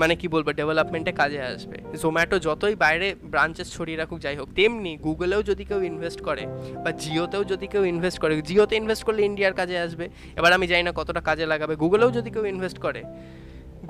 মানে 0.00 0.14
কি 0.20 0.26
বলব 0.34 0.48
ডেভেলপমেন্টে 0.60 1.12
কাজে 1.20 1.40
আসবে। 1.52 1.76
জোম্যাটো 2.02 2.36
যতই 2.46 2.74
বাইরে 2.84 3.08
ব্রাঞ্চেস 3.32 3.68
ছড়িয়ে 3.76 3.98
রাখুক, 4.02 4.18
যাই 4.24 4.36
হোক, 4.40 4.48
তেমনি 4.58 4.92
গুগলেও 5.06 5.40
যদি 5.50 5.64
কেউ 5.70 5.80
ইনভেস্ট 5.90 6.20
করে, 6.28 6.44
বা 6.84 6.90
জিওতেও 7.02 7.42
যদি 7.52 7.66
কেউ 7.72 7.82
ইনভেস্ট 7.92 8.18
করে 8.22 8.32
জিওতে 8.48 8.74
ইনভেস্ট 8.82 9.02
করলে 9.06 9.20
ইন্ডিয়ার 9.30 9.54
কাজে 9.60 9.76
আসবে। 9.86 10.06
এবার 10.38 10.50
আমি 10.56 10.66
জানি 10.70 10.82
না 10.88 10.92
কতটা 11.00 11.20
কাজে 11.28 11.44
লাগাবে। 11.52 11.74
গুগলেও 11.82 12.10
যদি 12.18 12.28
কেউ 12.34 12.44
ইনভেস্ট 12.54 12.78
করে 12.84 13.00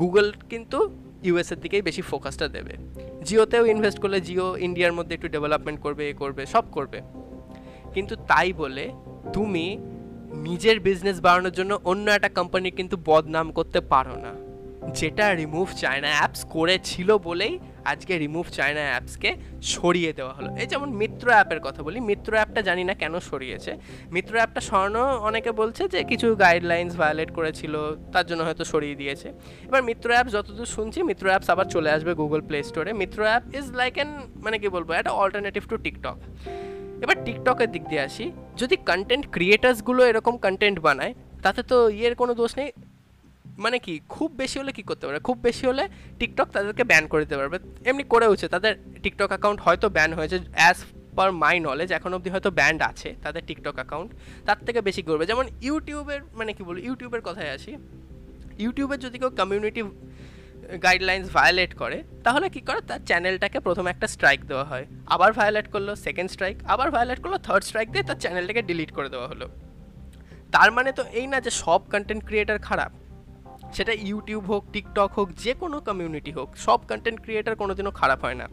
গুগল 0.01 0.27
কিন্তু 0.53 0.79
ইউএসের 1.23 1.61
দিকেই 1.61 1.83
বেশি 1.83 2.03
ফোকাসটা 2.03 2.49
দেবে। 2.49 2.77
জিওতেও 3.25 3.67
ইনভেস্ট 3.67 3.99
করলে 3.99 4.21
জিও 4.21 4.57
ইন্ডিয়ার 4.57 4.93
মধ্যে 4.93 5.15
একটু 5.15 5.29
ডেভেলপমেন্ট 5.29 5.81
করবে, 5.81 6.11
এ 6.11 6.13
করবে, 6.13 6.47
সব 6.47 6.65
করবে। 6.73 7.01
কিন্তু 7.95 8.17
তাই 8.17 8.53
বলে 8.53 8.91
তুমি 9.33 9.79
নিজের 10.35 10.81
বিজনেস 10.81 11.21
বাড়ানোর 11.21 11.53
জন্য 11.53 11.79
অন্য 11.85 12.11
একটা 12.11 12.29
কোম্পানির 12.29 12.75
কিন্তু 12.75 12.97
বদনাম 13.05 13.53
করতে 13.53 13.81
পারো 13.81 14.15
না। 14.17 14.51
যেটা 14.95 15.35
রিমুভ 15.35 15.69
চায়না 15.77 16.09
অ্যাপস 16.09 16.45
করেছিল 16.45 17.19
বলেই 17.19 17.59
আজকে 17.93 18.13
রিমুভ 18.19 18.47
চায়না 18.59 18.83
অ্যাপসকে 18.91 19.31
সরিয়ে 19.75 20.13
দেওয়া 20.19 20.33
হলো। 20.39 20.51
এই 20.63 20.69
যেমন 20.73 20.89
মিত্র 21.01 21.27
অ্যাপের 21.35 21.61
কথা 21.67 21.81
বলি, 21.87 21.99
মিত্র 22.11 22.31
অ্যাপটা 22.39 22.61
জানি 22.69 22.83
না 22.85 22.95
কেন 23.03 23.15
সরিয়েছে। 23.31 23.73
মিত্র 24.17 24.33
অ্যাপটা 24.39 24.61
সরানো 24.69 25.05
অনেকে 25.29 25.51
বলছে 25.61 25.83
যে 25.95 26.01
কিছু 26.11 26.27
গাইডলাইন্স 26.45 26.93
ভায়োলেট 27.01 27.31
করেছিল, 27.39 27.75
তার 28.13 28.25
জন্য 28.31 28.41
হয়তো 28.49 28.65
সরিয়ে 28.73 28.97
দিয়েছে। 29.01 29.29
এবার 29.69 29.83
মিত্র 29.91 30.09
অ্যাপ 30.15 30.27
যতদূর 30.35 30.71
শুনছি, 30.77 30.99
মিত্র 31.11 31.25
অ্যাপস 31.31 31.49
আবার 31.55 31.67
চলে 31.75 31.91
আসবে 31.97 32.13
গুগল 32.21 32.41
প্লে 32.49 32.59
স্টোরে 32.69 32.93
Mitron 33.03 33.19
app 33.29 33.43
is 33.59 33.67
like 33.81 33.95
an 33.99 34.11
মানে 34.45 34.57
কি 34.63 34.69
বলব, 34.77 34.89
একটা 34.93 35.13
অল্টারনেটিভ 35.23 35.63
টু 35.71 35.77
টিকটক 35.85 36.19
এবার 37.05 37.17
টিকটকের 37.27 37.69
দিক 37.75 37.85
দিয়ে 37.91 38.03
আসি। 38.09 38.27
যদি 38.61 38.77
কন্টেন্ট 38.91 39.25
ক্রিয়েটার্সগুলো 39.35 40.01
এরকম 40.11 40.35
কন্টেন্ট 40.45 40.79
বানায়, 40.87 41.13
তাতে 41.45 41.61
তো 41.71 41.77
ইয়ের 41.99 42.15
কোনো 42.21 42.33
দোষ 42.41 42.53
নেই। 42.61 42.71
মানে 43.65 43.79
কি, 43.85 43.95
খুব 44.15 44.29
বেশি 44.41 44.57
হলে 44.61 44.73
কি 44.79 44.83
করতে 44.91 45.05
পারে? 45.07 45.19
খুব 45.29 45.37
বেশি 45.47 45.65
হলে 45.71 45.85
টিকটক 46.21 46.49
তাদেরকে 46.55 46.85
ব্যান 46.91 47.05
করে 47.11 47.23
দিতে 47.25 47.37
পারবে। 47.41 47.57
এমনি 47.91 48.05
করেওছে 48.13 48.47
তাদের 48.55 48.73
টিকটক 49.05 49.31
অ্যাকাউন্ট 49.35 49.59
হয়তো 49.67 49.87
ব্যান 49.97 50.11
হয়েছে। 50.19 50.37
অ্যাজ 50.61 50.77
পার 51.17 51.31
মাই 51.43 51.57
নলেজ 51.69 51.89
এখন 51.99 52.11
অবধি 52.17 52.31
হয়তো 52.35 52.51
ব্যান্ড 52.59 52.81
আছে 52.91 53.09
তাদের 53.25 53.43
টিকটক 53.49 53.77
অ্যাকাউন্ট 53.81 54.11
তার 54.47 54.59
থেকে 54.67 54.81
বেশি 54.89 55.03
করবে। 55.09 55.25
যেমন 55.31 55.45
ইউটিউবের 55.69 56.21
মানে 56.39 56.51
কি 56.57 56.63
বলব, 56.69 56.79
ইউটিউবের 56.89 57.23
কথায় 57.29 57.51
আসি। 57.57 57.73
ইউটিউবের 58.65 58.99
যদি 59.05 59.17
কেউ 59.19 59.31
কমিউনিটি 59.41 59.83
গাইডলাইন্স 60.87 61.27
ভায়োলেট 61.39 61.73
করে, 61.83 61.97
তাহলে 62.27 62.47
কি 62.55 62.61
করে? 62.69 62.81
তার 62.89 63.01
চ্যানেলটাকে 63.09 63.59
প্রথমে 63.67 63.89
একটা 63.91 64.07
স্ট্রাইক 64.15 64.41
দেওয়া 64.51 64.67
হয়। 64.71 64.85
আবার 65.15 65.31
ভায়োলেট 65.39 65.67
করল 65.75 65.89
সেকেন্ড 66.07 66.29
স্ট্রাইক 66.35 66.57
আবার 66.75 66.89
ভায়োলেট 66.95 67.19
করল 67.23 67.37
থার্ড 67.47 67.63
স্ট্রাইক 67.69 67.89
দিয়ে 67.93 68.05
তার 68.09 68.19
চ্যানেলটাকে 68.25 68.63
ডিলিট 68.69 68.91
করে 68.97 69.09
দেওয়া 69.15 69.29
হলো। 69.33 69.47
তার 70.55 70.71
মানে 70.77 70.91
তো 70.99 71.03
এই 71.19 71.27
না 71.33 71.39
যে 71.47 71.51
সব 71.63 71.81
কন্টেন্ট 71.93 72.23
ক্রিয়েটার 72.29 72.59
খারাপ। 72.69 72.93
সেটা 73.73 73.93
ইউটিউব 73.93 74.45
হোক 74.45 74.65
টিকটক 74.73 75.11
হোক, 75.13 75.29
যে 75.33 75.55
কোনো 75.55 75.81
কমিউনিটি 75.81 76.33
হোক, 76.33 76.57
সব 76.57 76.79
কন্টেন্ট 76.89 77.21
ক্রিয়েটার 77.21 77.57
কোনোদিনও 77.57 77.91
খারাপ 77.91 78.21
হয় 78.25 78.35
না। 78.35 78.49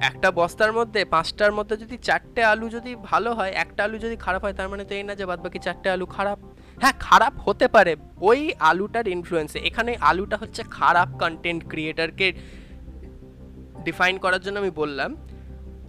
একটা 0.00 0.30
বস্তার 0.30 0.72
মধ্যে, 0.72 1.04
পাঁচটার 1.04 1.52
মধ্যে 1.52 1.76
যদি 1.76 1.96
চারটে 1.98 2.44
আলু 2.44 2.68
যদি 2.68 2.96
ভালো 3.02 3.34
হয়, 3.34 3.50
একটা 3.50 3.84
আলু 3.84 3.98
যদি 3.98 4.16
খারাপ 4.16 4.42
হয়, 4.44 4.52
তার 4.52 4.68
মানে 4.68 4.84
তো 4.84 4.94
এই 4.94 5.02
না 5.02 5.14
যে 5.14 5.26
বাদ 5.26 5.40
বাকি 5.42 5.58
চারটে 5.58 5.90
আলু 5.90 6.06
খারাপ। 6.06 6.38
হ্যাঁ 6.80 6.92
খারাপ 7.00 7.34
হতে 7.40 7.68
পারে। 7.68 7.96
ওই 8.20 8.52
আলুটার 8.60 9.08
ইনফ্লুয়েন্সে 9.08 9.58
এখানে 9.58 9.96
আলুটা 10.00 10.36
হচ্ছে 10.36 10.62
খারাপ 10.70 11.08
কন্টেন্ট 11.18 11.68
ক্রিয়েটারকে 11.68 12.32
ডিফাইন 13.84 14.18
করার 14.18 14.40
জন্য 14.40 14.58
আমি 14.58 14.70
বললাম। 14.70 15.16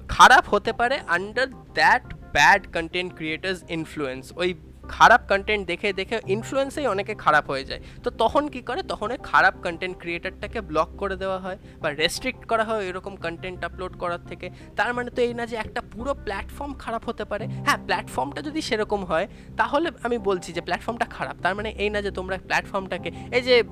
খারাপ 0.08 0.44
হতে 0.50 0.72
পারে 0.74 1.00
under 1.08 1.48
that 1.74 2.14
bad 2.34 2.62
content 2.74 3.16
creators 3.16 3.60
influence 3.70 4.34
ওই 4.36 4.54
খারাপ 4.90 5.22
কন্টেন্ট 5.30 5.68
দেখে 5.68 5.94
দেখে 5.94 6.20
ইনফ্লুয়েন্সেই 6.28 6.88
অনেকে 6.88 7.16
খারাপ 7.16 7.50
হয়ে 7.50 7.64
যায়। 7.64 7.82
তো 8.04 8.10
তখন 8.10 8.48
কি 8.48 8.62
করে? 8.62 8.82
তখন 8.84 9.12
ওই 9.12 9.18
খারাপ 9.24 9.54
কন্টেন্ট 9.64 9.98
ক্রিয়েটারটাকে 9.98 10.62
ব্লক 10.62 10.90
করে 10.98 11.16
দেওয়া 11.16 11.40
হয় 11.40 11.58
বা 11.82 11.92
রেস্ট্রিক্ট 11.92 12.46
করা 12.46 12.64
হয় 12.64 12.86
এরকম 12.86 13.16
কন্টেন্ট 13.16 13.64
আপলোড 13.64 13.98
করার 13.98 14.20
থেকে। 14.28 14.50
তার 14.76 14.94
মানে 14.94 15.10
তো 15.10 15.22
এই 15.22 15.34
না 15.34 15.46
যে 15.46 15.56
একটা 15.56 15.82
পুরো 15.82 16.14
প্ল্যাটফর্ম 16.14 16.74
খারাপ 16.74 17.10
হতে 17.10 17.26
পারে। 17.26 17.48
হ্যাঁ 17.48 17.78
প্ল্যাটফর্মটা 17.86 18.42
যদি 18.42 18.62
সেরকম 18.62 19.06
হয়, 19.06 19.28
তাহলে 19.58 19.92
আমি 20.04 20.18
বলছি 20.18 20.54
যে 20.54 20.62
প্ল্যাটফর্মটা 20.62 21.06
খারাপ। 21.06 21.36
তার 21.42 21.56
মানে 21.56 21.70
এই 21.70 21.90
না 21.90 22.02
যে 22.02 22.12
তোমরা 22.12 22.38
প্ল্যাটফর্মটাকে 22.38 23.12
এই 23.32 23.42
যে 23.42 23.64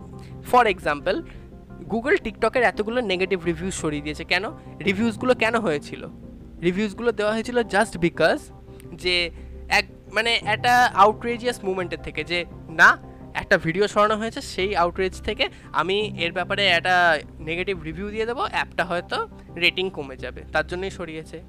ফর 0.52 0.68
এক্সাম্পল 0.68 1.22
গুগল 1.90 2.18
টিকটকের 2.18 2.64
এতগুলো 2.64 3.02
নেগেটিভ 3.02 3.46
রিভিউজ 3.46 3.74
সরিয়ে 3.74 4.02
দিয়েছে। 4.02 4.24
কেন? 4.24 4.46
রিভিউজগুলো 4.86 5.34
কেন 5.34 5.56
হয়েছিল? 5.60 6.08
রিভিউজগুলো 6.64 7.12
দেওয়া 7.12 7.34
হয়েছিল 7.34 7.64
জাস্ট 7.64 7.98
বিকজ 7.98 8.40
যে 8.94 9.32
এক 9.70 9.86
মানে 10.12 10.40
একটা 10.46 10.92
আউটরেজিয়াস 10.96 11.64
মুভমেন্টের 11.64 12.02
থেকে 12.04 12.24
যে, 12.24 12.46
না, 12.70 12.98
একটা 13.34 13.58
ভিডিও 13.58 13.88
সরানো 13.88 14.18
হয়েছে, 14.18 14.42
সেই 14.42 14.76
আউটরেজ 14.76 15.22
থেকে 15.22 15.50
আমি 15.72 16.14
এর 16.18 16.32
ব্যাপারে 16.32 16.68
একটা 16.68 17.20
নেগেটিভ 17.40 17.84
রিভিউ 17.84 18.10
দিয়ে 18.10 18.26
দেবো, 18.26 18.42
অ্যাপটা 18.42 18.86
হয়তো 18.86 19.28
রেটিং 19.56 19.90
কমে 19.90 20.18
যাবে, 20.18 20.42
তার 20.52 20.68
জন্যই 20.68 20.90
সরিয়েছে। 20.90 21.42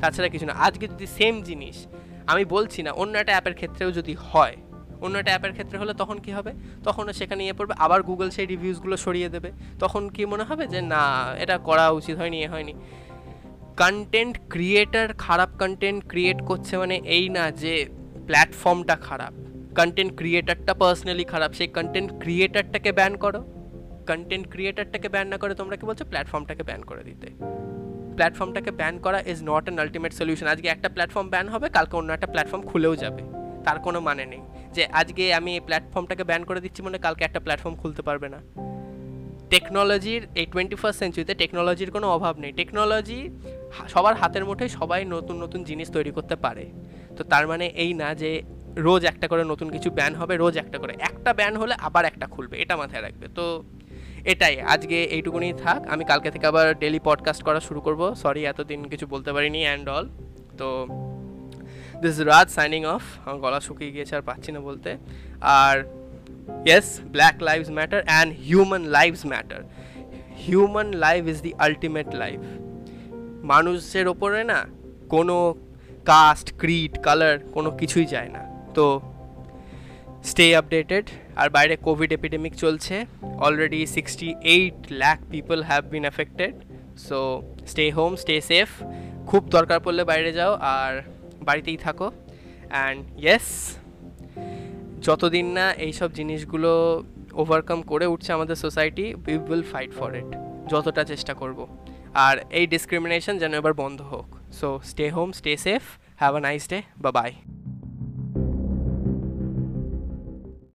তাছাড়া 0.00 0.28
কিছু 0.28 0.46
না, 0.46 0.52
আজকে 0.52 0.88
যদি 0.88 1.06
সেম 1.06 1.42
জিনিস, 1.42 1.86
আমি 2.26 2.44
বলছি 2.44 2.82
না, 2.82 2.90
অন্য 2.90 3.18
একটা 3.18 3.32
অ্যাপের 3.32 3.54
ক্ষেত্রেও 3.54 3.92
যদি 3.92 4.16
হয়, 4.20 4.56
অন্য 5.00 5.18
একটা 5.18 5.30
অ্যাপের 5.30 5.52
ক্ষেত্রে 5.52 5.78
হলে 5.78 5.94
তখন 5.94 6.18
কি 6.18 6.32
হবে? 6.32 6.52
তখনও 6.84 7.12
সেখানে 7.12 7.44
ইয়ে 7.44 7.52
পড়বে, 7.52 7.74
আবার 7.78 8.02
গুগল 8.02 8.30
সেই 8.30 8.46
রিভিউসগুলো 8.46 8.96
সরিয়ে 8.96 9.28
দেবে, 9.28 9.52
তখন 9.78 10.08
কি 10.08 10.26
মনে 10.26 10.44
হবে 10.44 10.66
যে, 10.66 10.80
না, 10.80 11.34
এটা 11.38 11.58
করা 11.58 11.90
উচিত 11.90 12.16
হয়নি, 12.18 12.42
এ 12.42 12.48
হয়নি। 12.48 12.74
কন্টেন্ট 13.82 14.34
ক্রিয়েটার 14.52 15.08
খারাপ 15.24 15.50
কন্টেন্ট 15.62 16.00
ক্রিয়েট 16.12 16.38
করছে 16.48 16.74
মানে 16.82 16.96
এই 17.16 17.24
না 17.36 17.44
যে 17.62 17.74
প্ল্যাটফর্মটা 18.28 18.96
খারাপ। 19.06 19.32
কন্টেন্ট 19.78 20.12
ক্রিয়েটারটা 20.20 20.72
পার্সোনালি 20.82 21.24
খারাপ, 21.32 21.50
সেই 21.58 21.68
কন্টেন্ট 21.76 22.10
ক্রিয়েটারটাকে 22.22 22.90
ব্যান 22.98 23.12
করো। 23.24 23.40
কন্টেন্ট 24.10 24.44
ক্রিয়েটারটাকে 24.52 25.08
ব্যান 25.14 25.26
না 25.32 25.36
করে 25.42 25.52
তোমরা 25.60 25.76
কি 25.80 25.84
বলছো? 25.88 26.04
প্ল্যাটফর্মটাকে 26.10 26.62
ব্যান 26.68 26.80
করে 26.90 27.02
দিতে। 27.08 27.28
প্ল্যাটফর্মটাকে 28.16 28.70
ব্যান 28.80 28.94
করা 29.04 29.18
is 29.32 29.38
not 29.50 29.64
an 29.66 29.76
ultimate 29.82 30.12
solution 30.20 30.46
আজকে 30.54 30.68
একটা 30.74 30.88
প্ল্যাটফর্ম 30.94 31.26
ব্যান 31.34 31.46
হবে, 31.54 31.66
কালকে 31.76 31.94
অন্য 32.00 32.10
একটা 32.16 32.28
প্ল্যাটফর্ম 32.32 32.62
খুলেও 32.70 32.94
যাবে। 33.02 33.22
তার 33.66 33.78
কোনো 33.86 33.98
মানে 34.08 34.24
নেই 34.32 34.42
যে 34.76 34.82
আজকে 35.00 35.24
আমি 35.38 35.50
এই 35.58 35.62
প্ল্যাটফর্মটাকে 35.68 36.24
ব্যান 36.30 36.42
করে 36.48 36.60
দিচ্ছি 36.64 36.80
মানে 36.86 36.98
কালকে 37.06 37.22
একটা 37.28 37.40
প্ল্যাটফর্ম 37.44 37.74
খুলতে 37.82 38.02
পারবে 38.08 38.28
না। 38.34 38.40
টেকনোলজির 39.50 40.22
এই 40.34 40.46
টোয়েন্টি 40.46 40.76
ফার্স্ট 40.76 40.98
সেঞ্চুরিতে 40.98 41.34
টেকনোলজির 41.34 41.90
কোনো 41.90 42.06
অভাব 42.10 42.38
নেই। 42.38 42.52
টেকনোলজি 42.52 43.30
সবার 43.88 44.14
হাতের 44.14 44.44
মুঠোয় 44.44 44.68
সবাই 44.68 45.04
নতুন 45.04 45.42
নতুন 45.42 45.64
জিনিস 45.64 45.90
তৈরি 45.90 46.10
করতে 46.10 46.36
পারে। 46.36 46.64
তো 47.16 47.24
তার 47.24 47.46
মানে 47.46 47.66
এই 47.66 47.94
না 47.94 48.14
যে 48.14 48.42
রোজ 48.76 49.04
একটা 49.04 49.28
করে 49.28 49.44
নতুন 49.44 49.70
কিছু 49.70 49.90
ব্যান 49.90 50.14
হবে, 50.14 50.36
রোজ 50.36 50.58
একটা 50.58 50.78
করে। 50.78 50.94
একটা 51.00 51.34
ব্যান 51.34 51.56
হলে 51.56 51.74
আবার 51.78 52.04
একটা 52.04 52.26
খুলবে, 52.26 52.62
এটা 52.62 52.76
মাথায় 52.76 53.02
রাখবে। 53.02 53.26
তো 53.34 53.64
এটাই, 54.24 54.60
আজকে 54.60 55.04
এইটুকুনি 55.04 55.52
থাক। 55.62 55.86
আমি 55.88 56.04
কালকে 56.04 56.30
থেকে 56.30 56.46
আবার 56.46 56.78
ডেলি 56.78 57.00
পডকাস্ট 57.04 57.42
করা 57.42 57.60
শুরু 57.60 57.80
করব। 57.80 58.14
সরি 58.14 58.44
এতদিন 58.44 58.84
কিছু 58.84 59.06
বলতে 59.06 59.32
পারিনি 59.32 59.60
অ্যান্ড 59.62 59.88
অল 59.88 60.08
তো 60.58 60.86
দিস 62.02 62.20
রাজ 62.20 62.48
সাইনিং 62.50 62.84
অফ 62.84 63.02
গলা 63.40 63.60
শুকিয়ে 63.60 63.90
গিয়েছে, 63.90 64.16
আর 64.16 64.22
পাচ্ছি 64.22 64.52
না 64.52 64.60
বলতে। 64.60 64.96
আর 65.40 65.76
yes 66.68 66.88
black 67.14 67.36
lives 67.48 67.70
matter 67.70 68.00
and 68.08 68.30
human 68.46 68.84
lives 68.96 69.22
matter 69.32 69.60
human 70.44 70.88
life 71.04 71.22
is 71.32 71.38
the 71.46 71.52
ultimate 71.66 72.08
life 72.22 72.40
মানুষের 73.52 74.06
ওপরে 74.12 74.40
না 74.52 74.58
কোনো 75.14 75.36
কাস্ট 76.12 76.46
ক্রিড 76.60 76.92
কালার 77.02 77.34
কোনো 77.54 77.70
কিছুই 77.70 78.06
যায় 78.14 78.30
না। 78.36 78.42
তো 78.76 78.86
স্টে 80.30 80.46
আপডেটেড 80.60 81.06
আর 81.40 81.48
বাইরে 81.56 81.74
কোভিড 81.86 82.10
এপিডেমিক 82.18 82.52
চলছে। 82.62 82.96
Already 83.46 83.80
sixty 83.86 84.28
eight 84.54 84.78
lakh 85.00 85.18
people 85.32 85.58
have 85.62 85.82
been 85.94 86.04
affected 86.12 86.54
so 87.06 87.18
stay 87.66 87.84
home 87.90 88.12
stay 88.22 88.34
safe 88.50 88.68
খুব 89.26 89.42
দরকার 89.56 89.78
পড়লে 89.84 90.02
বাইরে 90.04 90.30
যাও 90.38 90.52
আর 90.76 90.92
বাড়িতেই 91.48 91.78
থাকো। 91.84 92.06
অ্যান্ড 92.72 92.98
ইয়েস 93.24 93.46
যতদিন 95.06 95.46
না 95.58 95.66
এইসব 95.86 96.08
জিনিসগুলো 96.12 96.70
ওভারকাম 97.34 97.78
করে 97.82 98.06
উঠছে 98.06 98.30
আমাদের 98.32 98.56
society 98.56 99.06
we 99.14 99.34
will 99.48 99.62
fight 99.62 99.90
for 99.92 100.10
it 100.14 100.30
যতটা 100.68 101.02
চেষ্টা 101.04 101.32
করব। 101.34 101.58
আর 102.26 102.36
এই 102.50 102.66
ডিসক্রিমিনেশন 102.66 103.34
যেন 103.38 103.52
এবার 103.54 103.74
বন্ধ 103.74 103.98
হোক। 104.02 104.28
So 104.52 104.68
stay 104.84 105.06
home 105.10 105.28
stay 105.32 105.52
safe 105.56 105.82
have 106.16 106.32
a 106.34 106.40
nice 106.40 106.64
day 106.68 106.78
বা 106.98 107.10
বাই 107.12 107.32